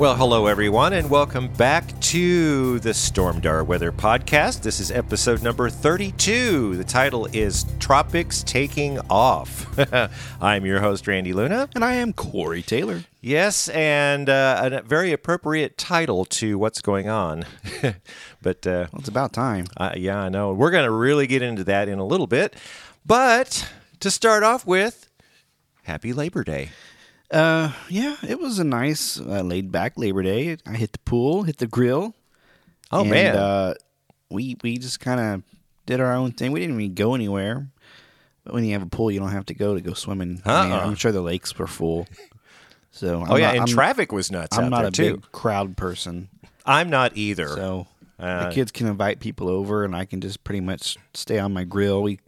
Well, 0.00 0.16
hello 0.16 0.46
everyone, 0.46 0.94
and 0.94 1.10
welcome 1.10 1.48
back 1.48 2.00
to 2.00 2.78
the 2.78 2.88
Stormdar 2.88 3.66
Weather 3.66 3.92
Podcast. 3.92 4.62
This 4.62 4.80
is 4.80 4.90
episode 4.90 5.42
number 5.42 5.68
32. 5.68 6.78
The 6.78 6.84
title 6.84 7.26
is 7.34 7.66
Tropics 7.80 8.42
Taking 8.42 8.98
Off. 9.10 9.66
I'm 10.40 10.64
your 10.64 10.80
host, 10.80 11.06
Randy 11.06 11.34
Luna. 11.34 11.68
And 11.74 11.84
I 11.84 11.96
am 11.96 12.14
Corey 12.14 12.62
Taylor. 12.62 13.04
Yes, 13.20 13.68
and 13.68 14.30
uh, 14.30 14.70
a 14.72 14.80
very 14.80 15.12
appropriate 15.12 15.76
title 15.76 16.24
to 16.24 16.56
what's 16.56 16.80
going 16.80 17.10
on. 17.10 17.44
but 18.40 18.66
uh, 18.66 18.88
Well, 18.90 19.00
it's 19.00 19.08
about 19.08 19.34
time. 19.34 19.66
uh, 19.76 19.92
yeah, 19.96 20.18
I 20.18 20.30
know. 20.30 20.54
We're 20.54 20.70
going 20.70 20.86
to 20.86 20.90
really 20.90 21.26
get 21.26 21.42
into 21.42 21.64
that 21.64 21.90
in 21.90 21.98
a 21.98 22.06
little 22.06 22.26
bit. 22.26 22.56
But 23.04 23.70
to 24.00 24.10
start 24.10 24.44
off 24.44 24.66
with, 24.66 25.10
Happy 25.82 26.14
Labor 26.14 26.42
Day. 26.42 26.70
Uh, 27.30 27.72
yeah, 27.88 28.16
it 28.26 28.40
was 28.40 28.58
a 28.58 28.64
nice, 28.64 29.20
uh, 29.20 29.42
laid 29.42 29.70
back 29.70 29.92
Labor 29.96 30.22
Day. 30.22 30.56
I 30.66 30.72
hit 30.76 30.92
the 30.92 30.98
pool, 31.00 31.44
hit 31.44 31.58
the 31.58 31.66
grill. 31.66 32.14
Oh, 32.90 33.02
and, 33.02 33.10
man. 33.10 33.36
Uh, 33.36 33.74
we 34.30 34.56
we 34.62 34.78
just 34.78 35.00
kind 35.00 35.20
of 35.20 35.42
did 35.86 36.00
our 36.00 36.12
own 36.14 36.32
thing. 36.32 36.52
We 36.52 36.60
didn't 36.60 36.80
even 36.80 36.94
go 36.94 37.14
anywhere. 37.14 37.68
But 38.44 38.54
when 38.54 38.64
you 38.64 38.72
have 38.72 38.82
a 38.82 38.86
pool, 38.86 39.10
you 39.10 39.20
don't 39.20 39.30
have 39.32 39.46
to 39.46 39.54
go 39.54 39.74
to 39.74 39.80
go 39.80 39.92
swimming. 39.92 40.40
I 40.44 40.64
mean, 40.64 40.72
Uh-uh. 40.72 40.86
I'm 40.86 40.94
sure 40.94 41.12
the 41.12 41.20
lakes 41.20 41.56
were 41.58 41.66
full. 41.66 42.06
So 42.90 43.24
oh, 43.28 43.36
yeah, 43.36 43.46
not- 43.46 43.54
and 43.54 43.60
I'm, 43.62 43.68
traffic 43.68 44.10
was 44.12 44.30
nuts 44.32 44.56
I'm 44.58 44.64
out 44.64 44.70
not 44.70 44.84
a 44.86 44.90
too. 44.90 45.14
big 45.16 45.32
crowd 45.32 45.76
person, 45.76 46.28
I'm 46.66 46.90
not 46.90 47.16
either. 47.16 47.48
so 47.48 47.86
Uh, 48.18 48.48
the 48.48 48.54
kids 48.54 48.72
can 48.72 48.86
invite 48.86 49.20
people 49.20 49.48
over, 49.48 49.84
and 49.84 49.94
I 49.94 50.04
can 50.04 50.20
just 50.20 50.42
pretty 50.42 50.60
much 50.60 50.96
stay 51.14 51.38
on 51.38 51.52
my 51.52 51.64
grill. 51.64 52.02
We 52.02 52.18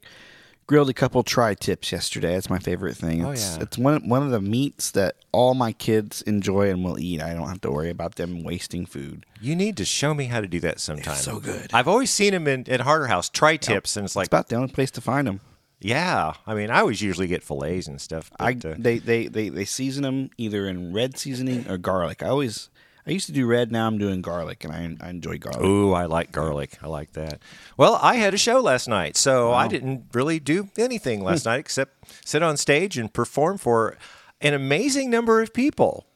grilled 0.72 0.88
a 0.88 0.94
couple 0.94 1.22
tri-tips 1.22 1.92
yesterday. 1.92 2.32
That's 2.32 2.48
my 2.48 2.58
favorite 2.58 2.96
thing. 2.96 3.22
Oh, 3.24 3.32
It's, 3.32 3.56
yeah. 3.58 3.62
it's 3.64 3.76
one 3.76 4.08
one 4.08 4.22
of 4.22 4.30
the 4.30 4.40
meats 4.40 4.90
that 4.92 5.16
all 5.30 5.52
my 5.52 5.72
kids 5.72 6.22
enjoy 6.22 6.70
and 6.70 6.82
will 6.82 6.98
eat. 6.98 7.20
I 7.20 7.34
don't 7.34 7.46
have 7.48 7.60
to 7.60 7.70
worry 7.70 7.90
about 7.90 8.14
them 8.14 8.42
wasting 8.42 8.86
food. 8.86 9.26
You 9.38 9.54
need 9.54 9.76
to 9.76 9.84
show 9.84 10.14
me 10.14 10.24
how 10.26 10.40
to 10.40 10.46
do 10.46 10.60
that 10.60 10.80
sometime. 10.80 11.16
so 11.16 11.40
good. 11.40 11.70
I've 11.74 11.88
always 11.88 12.10
seen 12.10 12.32
them 12.32 12.48
in 12.48 12.68
at 12.70 12.80
Harter 12.80 13.08
House 13.08 13.28
tri 13.28 13.58
tips, 13.58 13.96
and 13.98 14.06
it's 14.06 14.16
like, 14.16 14.24
It's 14.24 14.28
about 14.32 14.48
the 14.48 14.56
only 14.56 14.72
place 14.72 14.90
to 14.92 15.02
find 15.02 15.26
them. 15.26 15.40
yeah. 15.80 16.32
I 16.46 16.54
mean, 16.54 16.70
I 16.70 16.80
always 16.80 17.02
usually 17.02 17.26
get 17.26 17.42
fillets 17.42 17.86
and 17.86 18.00
stuff. 18.00 18.30
I 18.40 18.52
uh, 18.52 18.74
they, 18.78 18.96
they 18.98 19.26
they 19.28 19.50
they 19.50 19.66
season 19.66 20.04
them 20.04 20.30
either 20.38 20.66
in 20.66 20.94
red 20.94 21.18
seasoning 21.18 21.68
or 21.68 21.76
garlic. 21.76 22.22
I 22.22 22.28
always 22.28 22.70
I 23.06 23.10
used 23.10 23.26
to 23.26 23.32
do 23.32 23.46
red. 23.46 23.72
Now 23.72 23.86
I'm 23.86 23.98
doing 23.98 24.22
garlic, 24.22 24.64
and 24.64 24.72
I 24.72 25.06
I 25.06 25.10
enjoy 25.10 25.38
garlic. 25.38 25.62
ooh, 25.64 25.92
I 25.92 26.04
like 26.06 26.30
garlic. 26.32 26.78
I 26.82 26.86
like 26.88 27.12
that. 27.12 27.40
Well, 27.76 27.98
I 28.00 28.14
had 28.16 28.32
a 28.34 28.38
show 28.38 28.60
last 28.60 28.86
night, 28.88 29.16
so 29.16 29.52
I 29.52 29.66
didn't 29.68 30.04
really 30.12 30.38
do 30.38 30.68
anything 30.78 31.20
Hmm. 31.20 31.26
last 31.26 31.44
night 31.46 31.58
except 31.60 31.92
sit 32.24 32.42
on 32.42 32.56
stage 32.56 32.96
and 32.98 33.12
perform 33.12 33.58
for 33.58 33.96
an 34.40 34.54
amazing 34.54 35.10
number 35.10 35.40
of 35.42 35.52
people. 35.52 36.06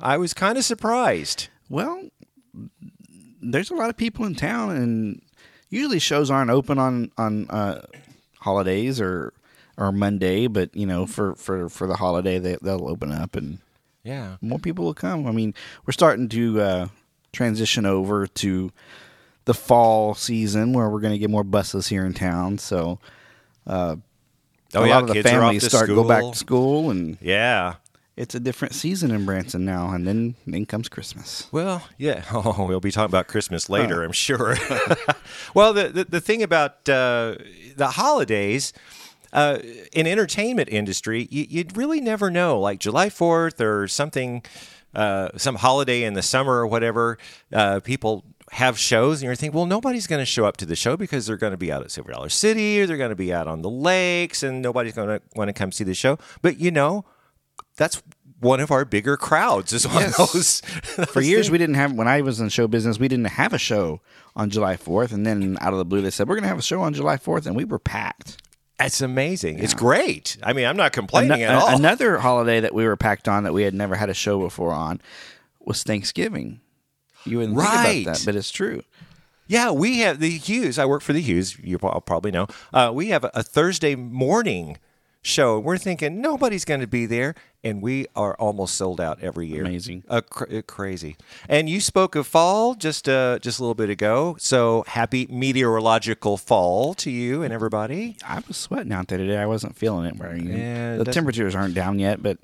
I 0.00 0.16
was 0.18 0.32
kind 0.32 0.56
of 0.56 0.64
surprised. 0.64 1.48
Well, 1.68 2.08
there's 3.42 3.70
a 3.70 3.74
lot 3.74 3.90
of 3.90 3.96
people 3.96 4.24
in 4.24 4.34
town, 4.34 4.70
and 4.76 5.22
usually 5.68 5.98
shows 5.98 6.30
aren't 6.30 6.50
open 6.50 6.78
on 6.78 7.10
on 7.18 7.48
uh, 7.50 7.82
holidays 8.40 9.00
or 9.00 9.32
or 9.76 9.92
Monday, 9.92 10.46
but 10.46 10.74
you 10.76 10.86
know, 10.86 11.06
for 11.06 11.34
for 11.34 11.68
for 11.68 11.86
the 11.86 11.96
holiday, 11.96 12.38
they 12.38 12.56
they'll 12.62 12.88
open 12.88 13.12
up 13.12 13.34
and 13.36 13.58
Yeah. 14.02 14.36
more 14.40 14.58
people 14.58 14.84
will 14.84 14.94
come. 14.94 15.26
I 15.26 15.32
mean, 15.32 15.54
we're 15.86 15.92
starting 15.92 16.28
to 16.30 16.60
uh, 16.60 16.88
transition 17.32 17.84
over 17.86 18.26
to 18.26 18.72
the 19.44 19.54
fall 19.54 20.14
season 20.14 20.72
where 20.72 20.88
we're 20.88 21.00
going 21.00 21.12
to 21.12 21.18
get 21.18 21.30
more 21.30 21.44
buses 21.44 21.88
here 21.88 22.04
in 22.06 22.14
town. 22.14 22.58
So 22.58 22.98
Oh, 23.66 24.82
a 24.84 24.86
yeah, 24.86 24.94
lot 24.94 25.02
of 25.10 25.14
the 25.14 25.22
families 25.22 25.62
to 25.64 25.70
start 25.70 25.88
go 25.88 26.06
back 26.06 26.22
to 26.22 26.34
school, 26.36 26.90
and 26.90 27.18
Yeah. 27.20 27.74
it's 28.16 28.34
a 28.34 28.40
different 28.40 28.74
season 28.74 29.10
in 29.10 29.24
Branson 29.26 29.64
now. 29.64 29.90
And 29.90 30.06
then 30.06 30.36
then 30.46 30.64
comes 30.66 30.88
Christmas. 30.88 31.48
Well, 31.52 31.82
yeah. 31.98 32.22
Oh, 32.32 32.66
we'll 32.68 32.80
be 32.80 32.92
talking 32.92 33.10
about 33.10 33.26
Christmas 33.28 33.68
later, 33.68 34.02
I'm 34.04 34.12
sure. 34.12 34.56
well, 35.54 35.72
the, 35.72 35.88
the 35.88 36.04
the 36.04 36.20
thing 36.20 36.42
about 36.42 36.88
uh, 36.88 37.34
the 37.76 37.88
holidays 37.94 38.72
uh, 39.32 39.58
in 39.92 40.06
entertainment 40.06 40.68
industry, 40.70 41.28
you, 41.30 41.46
you'd 41.48 41.76
really 41.76 42.00
never 42.00 42.30
know. 42.30 42.58
Like 42.60 42.80
July 42.80 43.10
Fourth 43.10 43.60
or 43.60 43.86
something, 43.88 44.42
uh, 44.94 45.28
some 45.36 45.56
holiday 45.56 46.02
in 46.04 46.14
the 46.14 46.22
summer 46.22 46.54
or 46.54 46.66
whatever, 46.66 47.18
uh, 47.52 47.80
people 47.80 48.24
have 48.52 48.76
shows, 48.76 49.20
and 49.20 49.26
you're 49.26 49.36
thinking, 49.36 49.56
well, 49.56 49.66
nobody's 49.66 50.08
going 50.08 50.20
to 50.20 50.26
show 50.26 50.44
up 50.44 50.56
to 50.56 50.66
the 50.66 50.74
show 50.74 50.96
because 50.96 51.26
they're 51.26 51.36
going 51.36 51.52
to 51.52 51.56
be 51.56 51.70
out 51.70 51.82
at 51.82 51.90
Silver 51.92 52.12
Dollar 52.12 52.28
City 52.28 52.80
or 52.80 52.86
they're 52.86 52.96
going 52.96 53.10
to 53.10 53.16
be 53.16 53.32
out 53.32 53.46
on 53.46 53.62
the 53.62 53.70
lakes, 53.70 54.42
and 54.42 54.60
nobody's 54.60 54.94
going 54.94 55.08
to 55.08 55.22
want 55.36 55.48
to 55.48 55.52
come 55.52 55.70
see 55.70 55.84
the 55.84 55.94
show. 55.94 56.18
But 56.42 56.58
you 56.58 56.72
know, 56.72 57.04
that's 57.76 58.02
one 58.40 58.58
of 58.58 58.70
our 58.72 58.84
bigger 58.84 59.16
crowds 59.16 59.72
is 59.72 59.86
on 59.86 59.92
Yes. 59.94 60.16
those. 60.32 60.60
For 61.10 61.20
years, 61.20 61.50
we 61.50 61.58
didn't 61.58 61.76
have. 61.76 61.92
When 61.92 62.08
I 62.08 62.22
was 62.22 62.40
in 62.40 62.48
show 62.48 62.66
business, 62.66 62.98
we 62.98 63.06
didn't 63.06 63.26
have 63.26 63.52
a 63.52 63.58
show 63.58 64.00
on 64.34 64.50
July 64.50 64.76
Fourth, 64.76 65.12
and 65.12 65.24
then 65.24 65.56
out 65.60 65.72
of 65.72 65.78
the 65.78 65.84
blue, 65.84 66.00
they 66.00 66.10
said 66.10 66.26
we're 66.26 66.34
going 66.34 66.42
to 66.44 66.48
have 66.48 66.58
a 66.58 66.62
show 66.62 66.80
on 66.80 66.92
July 66.94 67.18
Fourth, 67.18 67.46
and 67.46 67.54
we 67.54 67.64
were 67.64 67.78
packed. 67.78 68.38
It's 68.80 69.00
amazing. 69.00 69.58
It's 69.58 69.74
great. 69.74 70.36
I 70.42 70.52
mean, 70.52 70.66
I'm 70.66 70.76
not 70.76 70.92
complaining 70.92 71.42
Ano- 71.42 71.58
at 71.58 71.62
all. 71.62 71.76
Another 71.76 72.18
holiday 72.18 72.60
that 72.60 72.74
we 72.74 72.84
were 72.86 72.96
packed 72.96 73.28
on 73.28 73.44
that 73.44 73.52
we 73.52 73.62
had 73.62 73.74
never 73.74 73.94
had 73.96 74.08
a 74.10 74.14
show 74.14 74.38
before 74.40 74.72
on 74.72 75.00
was 75.60 75.82
Thanksgiving. 75.82 76.60
You 77.24 77.38
wouldn't 77.38 77.56
Right. 77.56 77.84
think 77.86 78.06
about 78.06 78.16
that, 78.18 78.24
but 78.24 78.36
it's 78.36 78.50
true. 78.50 78.82
yeah, 79.46 79.70
we 79.70 79.98
have 80.00 80.20
the 80.20 80.30
Hughes. 80.30 80.78
I 80.78 80.84
work 80.86 81.02
for 81.02 81.12
the 81.12 81.20
Hughes. 81.20 81.58
You 81.62 81.78
pro- 81.78 82.00
probably 82.00 82.30
know. 82.30 82.46
Uh, 82.72 82.90
we 82.94 83.08
have 83.08 83.24
a 83.34 83.42
Thursday 83.42 83.94
morning 83.94 84.78
show. 85.22 85.58
We're 85.58 85.78
thinking 85.78 86.20
nobody's 86.20 86.64
going 86.64 86.80
to 86.80 86.86
be 86.86 87.06
there, 87.06 87.34
and 87.62 87.82
we 87.82 88.06
are 88.16 88.34
almost 88.36 88.74
sold 88.74 89.00
out 89.00 89.18
every 89.22 89.46
year. 89.46 89.64
Amazing. 89.64 90.04
uh, 90.08 90.20
cr- 90.22 90.58
uh, 90.58 90.62
crazy. 90.62 91.16
And 91.48 91.68
you 91.68 91.80
spoke 91.80 92.14
of 92.16 92.26
fall 92.26 92.74
just 92.74 93.08
uh, 93.08 93.38
just 93.40 93.58
a 93.58 93.62
little 93.62 93.74
bit 93.74 93.90
ago. 93.90 94.36
So 94.38 94.84
happy 94.86 95.26
meteorological 95.30 96.36
fall 96.36 96.94
to 96.94 97.10
you 97.10 97.42
and 97.42 97.52
everybody. 97.52 98.16
I 98.26 98.42
was 98.46 98.56
sweating 98.56 98.92
out 98.92 99.08
there 99.08 99.18
today. 99.18 99.38
I 99.38 99.46
wasn't 99.46 99.76
feeling 99.76 100.06
it. 100.06 100.16
Where 100.16 100.36
you, 100.36 100.52
Yeah, 100.52 100.96
the 100.96 101.04
temperatures 101.04 101.54
aren't 101.54 101.74
down 101.74 101.98
yet, 101.98 102.22
but 102.22 102.38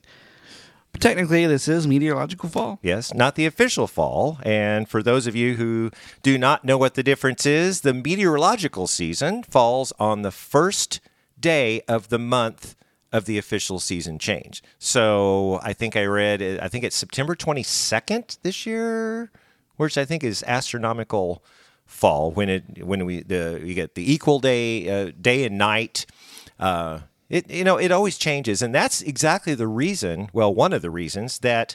technically, 1.01 1.47
this 1.47 1.69
is 1.69 1.87
meteorological 1.87 2.49
fall. 2.49 2.79
Yes, 2.83 3.13
not 3.15 3.35
the 3.35 3.47
official 3.47 3.87
fall. 3.87 4.39
And 4.43 4.89
for 4.89 5.03
those 5.03 5.27
of 5.27 5.35
you 5.37 5.55
who 5.57 5.91
do 6.23 6.39
not 6.39 6.65
know 6.65 6.79
what 6.79 6.95
the 6.95 7.03
difference 7.03 7.45
is, 7.47 7.83
the 7.83 7.93
meteorological 7.95 8.87
season 8.87 9.43
falls 9.43 9.93
on 9.99 10.23
the 10.23 10.31
first 10.31 11.01
day 11.39 11.83
of 11.89 12.09
the 12.09 12.19
month 12.19 12.77
of 13.13 13.25
the 13.25 13.39
official 13.39 13.79
season 13.79 14.19
change. 14.19 14.63
So 14.79 15.61
I 15.63 15.73
think 15.73 15.97
I 15.97 16.05
read, 16.05 16.43
I 16.43 16.69
think 16.69 16.85
it's 16.85 16.97
September 16.97 17.35
22nd 17.35 18.39
this 18.43 18.67
year, 18.67 19.31
which 19.77 19.97
I 19.97 20.05
think 20.05 20.25
is 20.25 20.43
astronomical 20.47 21.43
fall 21.85 22.33
when 22.33 22.49
it 22.49 22.85
when 22.85 23.07
we 23.07 23.23
the 23.23 23.61
you 23.63 23.73
get 23.73 23.95
the 23.95 24.13
equal 24.13 24.41
day 24.41 24.91
uh, 24.91 25.13
day 25.21 25.45
and 25.45 25.57
night 25.57 26.05
uh, 26.59 26.99
it 27.29 27.51
you 27.51 27.65
know 27.65 27.77
it 27.77 27.91
always 27.91 28.19
changes, 28.19 28.63
and 28.63 28.75
that's 28.75 29.03
exactly 29.03 29.55
the 29.55 29.67
reason. 29.67 30.29
Well, 30.33 30.55
one 30.55 30.73
of 30.73 30.83
the 30.83 30.91
reasons 30.91 31.41
that 31.41 31.75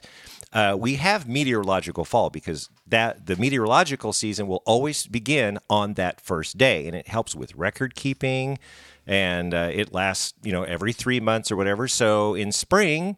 uh, 0.54 0.76
we 0.80 0.96
have 0.96 1.28
meteorological 1.28 2.06
fall 2.06 2.30
because 2.30 2.70
that 2.88 3.26
the 3.26 3.36
meteorological 3.36 4.14
season 4.14 4.48
will 4.48 4.64
always 4.66 5.08
begin 5.08 5.60
on 5.70 5.96
that 5.96 6.22
first 6.22 6.58
day, 6.58 6.88
and 6.88 6.96
it 6.96 7.08
helps 7.08 7.36
with 7.36 7.54
record 7.56 7.96
keeping, 7.96 8.60
and 9.08 9.54
uh, 9.54 9.70
it 9.74 9.94
lasts 9.94 10.34
you 10.44 10.52
know 10.52 10.64
every 10.64 10.94
three 10.94 11.20
months 11.20 11.52
or 11.52 11.56
whatever. 11.56 11.88
So 11.88 12.34
in 12.36 12.52
spring. 12.52 13.18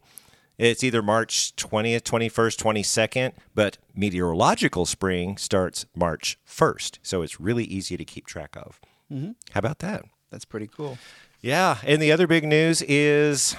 It's 0.56 0.84
either 0.84 1.02
March 1.02 1.56
20th, 1.56 2.02
21st, 2.02 2.62
22nd, 2.62 3.32
but 3.56 3.76
meteorological 3.92 4.86
spring 4.86 5.36
starts 5.36 5.84
March 5.96 6.38
1st. 6.48 6.98
So 7.02 7.22
it's 7.22 7.40
really 7.40 7.64
easy 7.64 7.96
to 7.96 8.04
keep 8.04 8.24
track 8.24 8.56
of. 8.56 8.80
How 9.10 9.58
about 9.58 9.80
that? 9.80 10.04
That's 10.30 10.44
pretty 10.44 10.68
cool. 10.68 10.96
Yeah, 11.40 11.78
and 11.84 12.00
the 12.00 12.12
other 12.12 12.26
big 12.28 12.44
news 12.44 12.82
is 12.82 13.56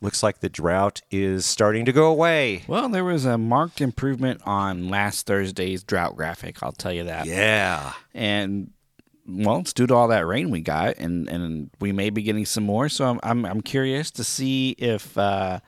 looks 0.00 0.22
like 0.22 0.40
the 0.40 0.48
drought 0.48 1.02
is 1.10 1.44
starting 1.46 1.84
to 1.84 1.92
go 1.92 2.06
away. 2.06 2.62
Well, 2.66 2.88
there 2.88 3.04
was 3.04 3.24
a 3.24 3.38
marked 3.38 3.80
improvement 3.80 4.40
on 4.44 4.88
last 4.88 5.26
Thursday's 5.26 5.82
drought 5.82 6.16
graphic. 6.16 6.62
I'll 6.62 6.72
tell 6.72 6.92
you 6.92 7.04
that. 7.04 7.26
Yeah. 7.26 7.92
And 8.14 8.72
well, 9.30 9.58
it's 9.58 9.72
due 9.72 9.86
to 9.86 9.94
all 9.94 10.08
that 10.08 10.26
rain 10.26 10.50
we 10.50 10.60
got, 10.60 10.96
and, 10.98 11.28
and 11.28 11.70
we 11.80 11.92
may 11.92 12.10
be 12.10 12.22
getting 12.22 12.44
some 12.44 12.64
more. 12.64 12.88
So 12.88 13.06
I'm 13.06 13.20
I'm, 13.22 13.44
I'm 13.44 13.60
curious 13.60 14.10
to 14.12 14.24
see 14.24 14.70
if 14.78 15.16
uh, 15.16 15.60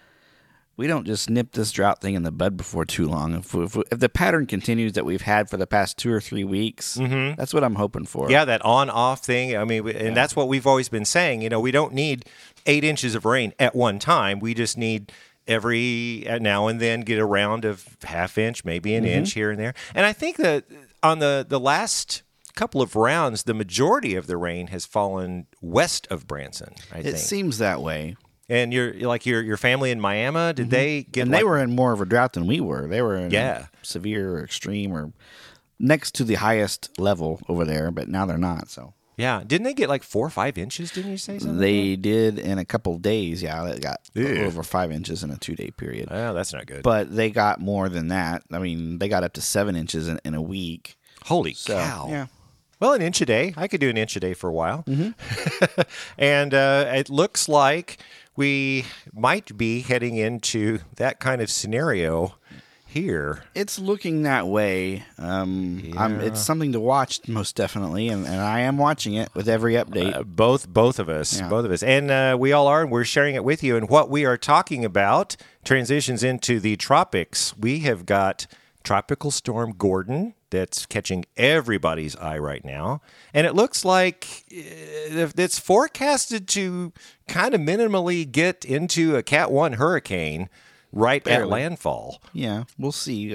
we 0.76 0.86
don't 0.86 1.06
just 1.06 1.28
nip 1.28 1.52
this 1.52 1.70
drought 1.72 2.00
thing 2.00 2.14
in 2.14 2.22
the 2.22 2.32
bud 2.32 2.56
before 2.56 2.84
too 2.84 3.06
long. 3.06 3.34
If 3.34 3.54
if, 3.54 3.76
if 3.90 3.98
the 3.98 4.08
pattern 4.08 4.46
continues 4.46 4.94
that 4.94 5.04
we've 5.04 5.22
had 5.22 5.48
for 5.50 5.56
the 5.56 5.66
past 5.66 5.98
two 5.98 6.12
or 6.12 6.20
three 6.20 6.44
weeks, 6.44 6.94
that's 7.36 7.52
what 7.54 7.62
I'm 7.64 7.76
hoping 7.76 8.06
for. 8.06 8.30
Yeah, 8.30 8.44
that 8.44 8.62
on 8.62 8.90
off 8.90 9.24
thing. 9.24 9.56
I 9.56 9.64
mean, 9.64 9.86
and 9.88 10.16
that's 10.16 10.34
what 10.34 10.48
we've 10.48 10.66
always 10.66 10.88
been 10.88 11.04
saying. 11.04 11.42
You 11.42 11.48
know, 11.48 11.60
we 11.60 11.70
don't 11.70 11.92
need 11.92 12.24
eight 12.66 12.84
inches 12.84 13.14
of 13.14 13.24
rain 13.24 13.52
at 13.58 13.74
one 13.74 13.98
time. 13.98 14.40
We 14.40 14.54
just 14.54 14.78
need 14.78 15.12
every 15.46 16.26
uh, 16.28 16.38
now 16.38 16.68
and 16.68 16.80
then 16.80 17.00
get 17.00 17.18
a 17.18 17.24
round 17.24 17.64
of 17.64 17.96
half 18.04 18.38
inch, 18.38 18.64
maybe 18.64 18.94
an 18.94 19.04
inch 19.04 19.32
here 19.32 19.50
and 19.50 19.58
there. 19.58 19.74
And 19.94 20.06
I 20.06 20.12
think 20.12 20.36
that 20.36 20.64
on 21.02 21.18
the 21.18 21.44
the 21.46 21.60
last 21.60 22.22
couple 22.54 22.82
of 22.82 22.94
rounds, 22.96 23.44
the 23.44 23.54
majority 23.54 24.14
of 24.14 24.26
the 24.26 24.36
rain 24.36 24.68
has 24.68 24.84
fallen 24.86 25.46
west 25.60 26.06
of 26.10 26.26
Branson. 26.26 26.74
I 26.92 26.98
It 26.98 27.02
think. 27.04 27.16
seems 27.18 27.58
that 27.58 27.80
way. 27.82 28.16
and 28.48 28.72
your 28.72 28.92
like 28.94 29.24
your 29.24 29.40
your 29.42 29.56
family 29.56 29.90
in 29.90 30.00
Miami, 30.00 30.52
did 30.52 30.64
mm-hmm. 30.64 30.70
they 30.70 31.02
get? 31.04 31.22
and 31.22 31.32
they 31.32 31.38
like- 31.38 31.46
were 31.46 31.58
in 31.58 31.74
more 31.74 31.92
of 31.92 32.00
a 32.00 32.04
drought 32.04 32.32
than 32.34 32.46
we 32.46 32.60
were. 32.60 32.86
They 32.88 33.00
were 33.00 33.16
in 33.16 33.30
Yeah. 33.30 33.66
severe 33.82 34.36
or 34.36 34.44
extreme 34.44 34.92
or 34.92 35.12
next 35.78 36.14
to 36.16 36.24
the 36.24 36.34
highest 36.34 36.90
level 36.98 37.40
over 37.48 37.64
there, 37.64 37.90
but 37.90 38.08
now 38.08 38.26
they're 38.26 38.38
not. 38.38 38.68
So 38.68 38.94
Yeah, 39.16 39.42
didn't 39.46 39.64
they 39.64 39.74
get 39.74 39.88
like 39.88 40.02
four 40.02 40.26
or 40.26 40.30
five 40.30 40.58
inches? 40.58 40.90
Didn't 40.90 41.12
you 41.12 41.16
say 41.18 41.38
something? 41.38 41.58
they 41.58 41.96
did 41.96 42.38
in 42.38 42.58
a 42.58 42.64
couple 42.64 42.98
days. 42.98 43.42
Yeah, 43.42 43.62
they 43.64 43.78
got 43.78 44.00
Ew. 44.14 44.44
over 44.44 44.62
five 44.62 44.90
inches 44.92 45.22
in 45.22 45.30
a 45.30 45.36
two 45.36 45.54
day 45.54 45.70
period. 45.70 46.08
Oh, 46.10 46.34
that's 46.34 46.52
not 46.52 46.66
good. 46.66 46.82
But 46.82 47.14
they 47.14 47.30
got 47.30 47.60
more 47.60 47.88
than 47.88 48.08
that. 48.08 48.42
I 48.52 48.58
mean, 48.58 48.98
they 48.98 49.08
got 49.08 49.22
up 49.24 49.32
to 49.34 49.40
seven 49.40 49.76
inches 49.76 50.08
in, 50.08 50.20
in 50.24 50.34
a 50.34 50.42
week. 50.42 50.96
Holy 51.24 51.54
So 51.54 51.74
cow! 51.76 52.06
yeah, 52.10 52.26
Well, 52.82 52.94
an 52.94 53.00
inch 53.00 53.20
a 53.20 53.26
day. 53.26 53.54
I 53.56 53.68
could 53.68 53.80
do 53.80 53.88
an 53.90 53.96
inch 53.96 54.16
a 54.16 54.20
day 54.20 54.34
for 54.34 54.50
a 54.50 54.52
while. 54.52 54.82
Mm-hmm. 54.88 55.82
and 56.18 56.52
uh, 56.52 56.86
it 56.92 57.08
looks 57.08 57.48
like 57.48 57.98
we 58.34 58.86
might 59.14 59.56
be 59.56 59.82
heading 59.82 60.16
into 60.16 60.80
that 60.96 61.20
kind 61.20 61.40
of 61.40 61.48
scenario 61.48 62.34
here. 62.84 63.44
it's 63.54 63.78
looking 63.78 64.24
that 64.24 64.48
way. 64.48 65.04
Um, 65.16 65.94
I'm, 65.96 66.20
it's 66.22 66.40
something 66.40 66.72
to 66.72 66.80
watch, 66.80 67.20
most 67.28 67.54
definitely, 67.54 68.08
and, 68.08 68.26
and 68.26 68.40
I 68.40 68.62
am 68.62 68.78
watching 68.78 69.14
it 69.14 69.32
with 69.32 69.48
every 69.48 69.74
update. 69.74 70.16
Uh, 70.16 70.24
both 70.24 70.68
both 70.68 70.98
of 70.98 71.08
us, 71.08 71.38
Yeah. 71.38 71.48
both 71.48 71.64
of 71.64 71.70
us, 71.70 71.84
and 71.84 72.10
uh, 72.10 72.36
we 72.36 72.52
all 72.52 72.66
are, 72.66 72.82
and 72.82 72.90
we're 72.90 73.04
sharing 73.04 73.36
it 73.36 73.44
with 73.44 73.62
you. 73.62 73.76
And 73.76 73.88
what 73.88 74.10
we 74.10 74.24
are 74.24 74.36
talking 74.36 74.84
about 74.84 75.36
transitions 75.64 76.24
into 76.24 76.58
the 76.58 76.74
tropics. 76.74 77.56
We 77.56 77.78
have 77.80 78.06
got 78.06 78.48
tropical 78.82 79.30
storm 79.30 79.72
Gordon 79.78 80.34
that's 80.52 80.86
catching 80.86 81.24
everybody's 81.36 82.14
eye 82.14 82.38
right 82.38 82.64
now, 82.64 83.00
and 83.34 83.44
it 83.46 83.56
looks 83.56 83.84
like 83.84 84.44
uh, 84.52 85.26
it's 85.36 85.58
forecasted 85.58 86.46
to 86.48 86.92
kind 87.26 87.54
of 87.54 87.60
minimally 87.60 88.30
get 88.30 88.64
into 88.64 89.16
a 89.16 89.22
Cat 89.24 89.50
One 89.50 89.72
hurricane 89.72 90.48
right 90.92 91.26
at 91.26 91.48
landfall. 91.48 92.22
Yeah, 92.32 92.64
we'll 92.78 92.92
see. 92.92 93.34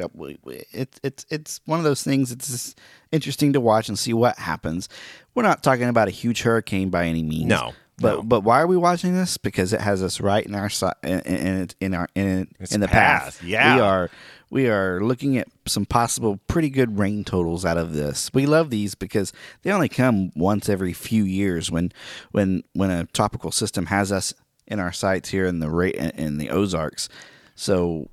It's 0.71 0.99
it's 1.03 1.25
it's 1.29 1.59
one 1.65 1.79
of 1.79 1.83
those 1.83 2.03
things. 2.03 2.31
It's 2.31 2.75
interesting 3.11 3.51
to 3.53 3.59
watch 3.59 3.89
and 3.89 3.99
see 3.99 4.13
what 4.13 4.37
happens. 4.37 4.87
We're 5.35 5.43
not 5.43 5.63
talking 5.63 5.89
about 5.89 6.07
a 6.07 6.11
huge 6.11 6.43
hurricane 6.43 6.89
by 6.89 7.05
any 7.07 7.23
means. 7.23 7.47
No, 7.47 7.73
but 7.97 8.15
no. 8.17 8.23
but 8.23 8.41
why 8.41 8.61
are 8.61 8.67
we 8.67 8.77
watching 8.77 9.15
this? 9.15 9.37
Because 9.37 9.73
it 9.73 9.81
has 9.81 10.03
us 10.03 10.21
right 10.21 10.45
in 10.45 10.55
our 10.55 10.69
side 10.69 10.95
in, 11.03 11.19
in, 11.21 11.69
in 11.81 11.93
our 11.93 12.07
in 12.15 12.47
It's 12.59 12.73
in 12.75 12.81
the 12.81 12.87
path, 12.87 13.39
path. 13.39 13.43
yeah. 13.43 13.75
we 13.75 13.81
are 13.81 14.09
we 14.49 14.69
are 14.69 15.01
looking 15.01 15.37
at 15.37 15.47
some 15.65 15.85
possible 15.85 16.39
pretty 16.47 16.69
good 16.69 16.97
rain 16.97 17.23
totals 17.23 17.65
out 17.65 17.77
of 17.77 17.93
this. 17.93 18.31
We 18.33 18.45
love 18.45 18.69
these 18.69 18.95
because 18.95 19.33
they 19.63 19.71
only 19.71 19.89
come 19.89 20.31
once 20.35 20.69
every 20.69 20.93
few 20.93 21.23
years 21.23 21.69
when 21.69 21.91
when 22.31 22.63
when 22.73 22.89
a 22.89 23.05
tropical 23.07 23.51
system 23.51 23.87
has 23.87 24.11
us 24.11 24.33
in 24.65 24.79
our 24.79 24.91
sights 24.91 25.29
here 25.29 25.45
in 25.45 25.59
the 25.59 26.21
in 26.21 26.37
the 26.37 26.49
Ozarks. 26.49 27.09
So 27.55 28.09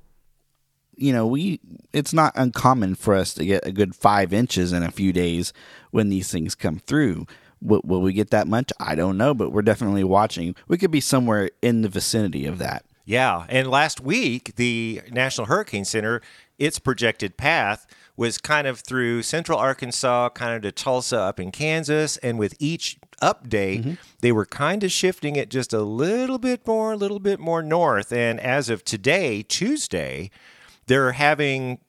you 0.97 1.11
know, 1.11 1.27
we 1.27 1.59
it's 1.93 2.13
not 2.13 2.33
uncommon 2.35 2.95
for 2.95 3.13
us 3.15 3.33
to 3.35 3.45
get 3.45 3.65
a 3.65 3.71
good 3.71 3.95
five 3.95 4.33
inches 4.33 4.73
in 4.73 4.83
a 4.83 4.91
few 4.91 5.13
days 5.13 5.53
when 5.91 6.09
these 6.09 6.31
things 6.31 6.55
come 6.55 6.79
through. 6.79 7.27
Will, 7.61 7.81
will 7.83 8.01
we 8.01 8.13
get 8.13 8.31
that 8.31 8.47
much? 8.47 8.71
I 8.79 8.95
don't 8.95 9.17
know, 9.17 9.33
but 9.33 9.51
we're 9.51 9.61
definitely 9.61 10.03
watching. 10.03 10.55
We 10.67 10.77
could 10.77 10.91
be 10.91 11.01
somewhere 11.01 11.49
in 11.61 11.81
the 11.81 11.89
vicinity 11.89 12.45
of 12.45 12.57
that. 12.59 12.85
Yeah, 13.05 13.45
and 13.49 13.69
last 13.69 14.01
week 14.01 14.55
the 14.55 15.01
National 15.11 15.47
Hurricane 15.47 15.85
Center, 15.85 16.21
its 16.57 16.79
projected 16.79 17.37
path 17.37 17.85
was 18.17 18.37
kind 18.37 18.65
of 18.65 18.79
through 18.79 19.21
central 19.21 19.59
Arkansas, 19.59 20.29
kind 20.29 20.55
of 20.55 20.61
to 20.63 20.71
Tulsa 20.71 21.19
up 21.19 21.39
in 21.39 21.51
Kansas, 21.51 22.17
and 22.17 22.39
with 22.39 22.55
each 22.59 22.97
update, 23.21 23.79
mm-hmm. 23.79 23.93
they 24.21 24.31
were 24.31 24.45
kind 24.45 24.83
of 24.83 24.91
shifting 24.91 25.35
it 25.35 25.49
just 25.49 25.73
a 25.73 25.81
little 25.81 26.37
bit 26.37 26.65
more, 26.65 26.93
a 26.93 26.97
little 26.97 27.19
bit 27.19 27.39
more 27.39 27.61
north. 27.61 28.11
And 28.11 28.39
as 28.39 28.69
of 28.69 28.83
today, 28.83 29.43
Tuesday, 29.43 30.31
they're 30.87 31.11
having 31.11 31.79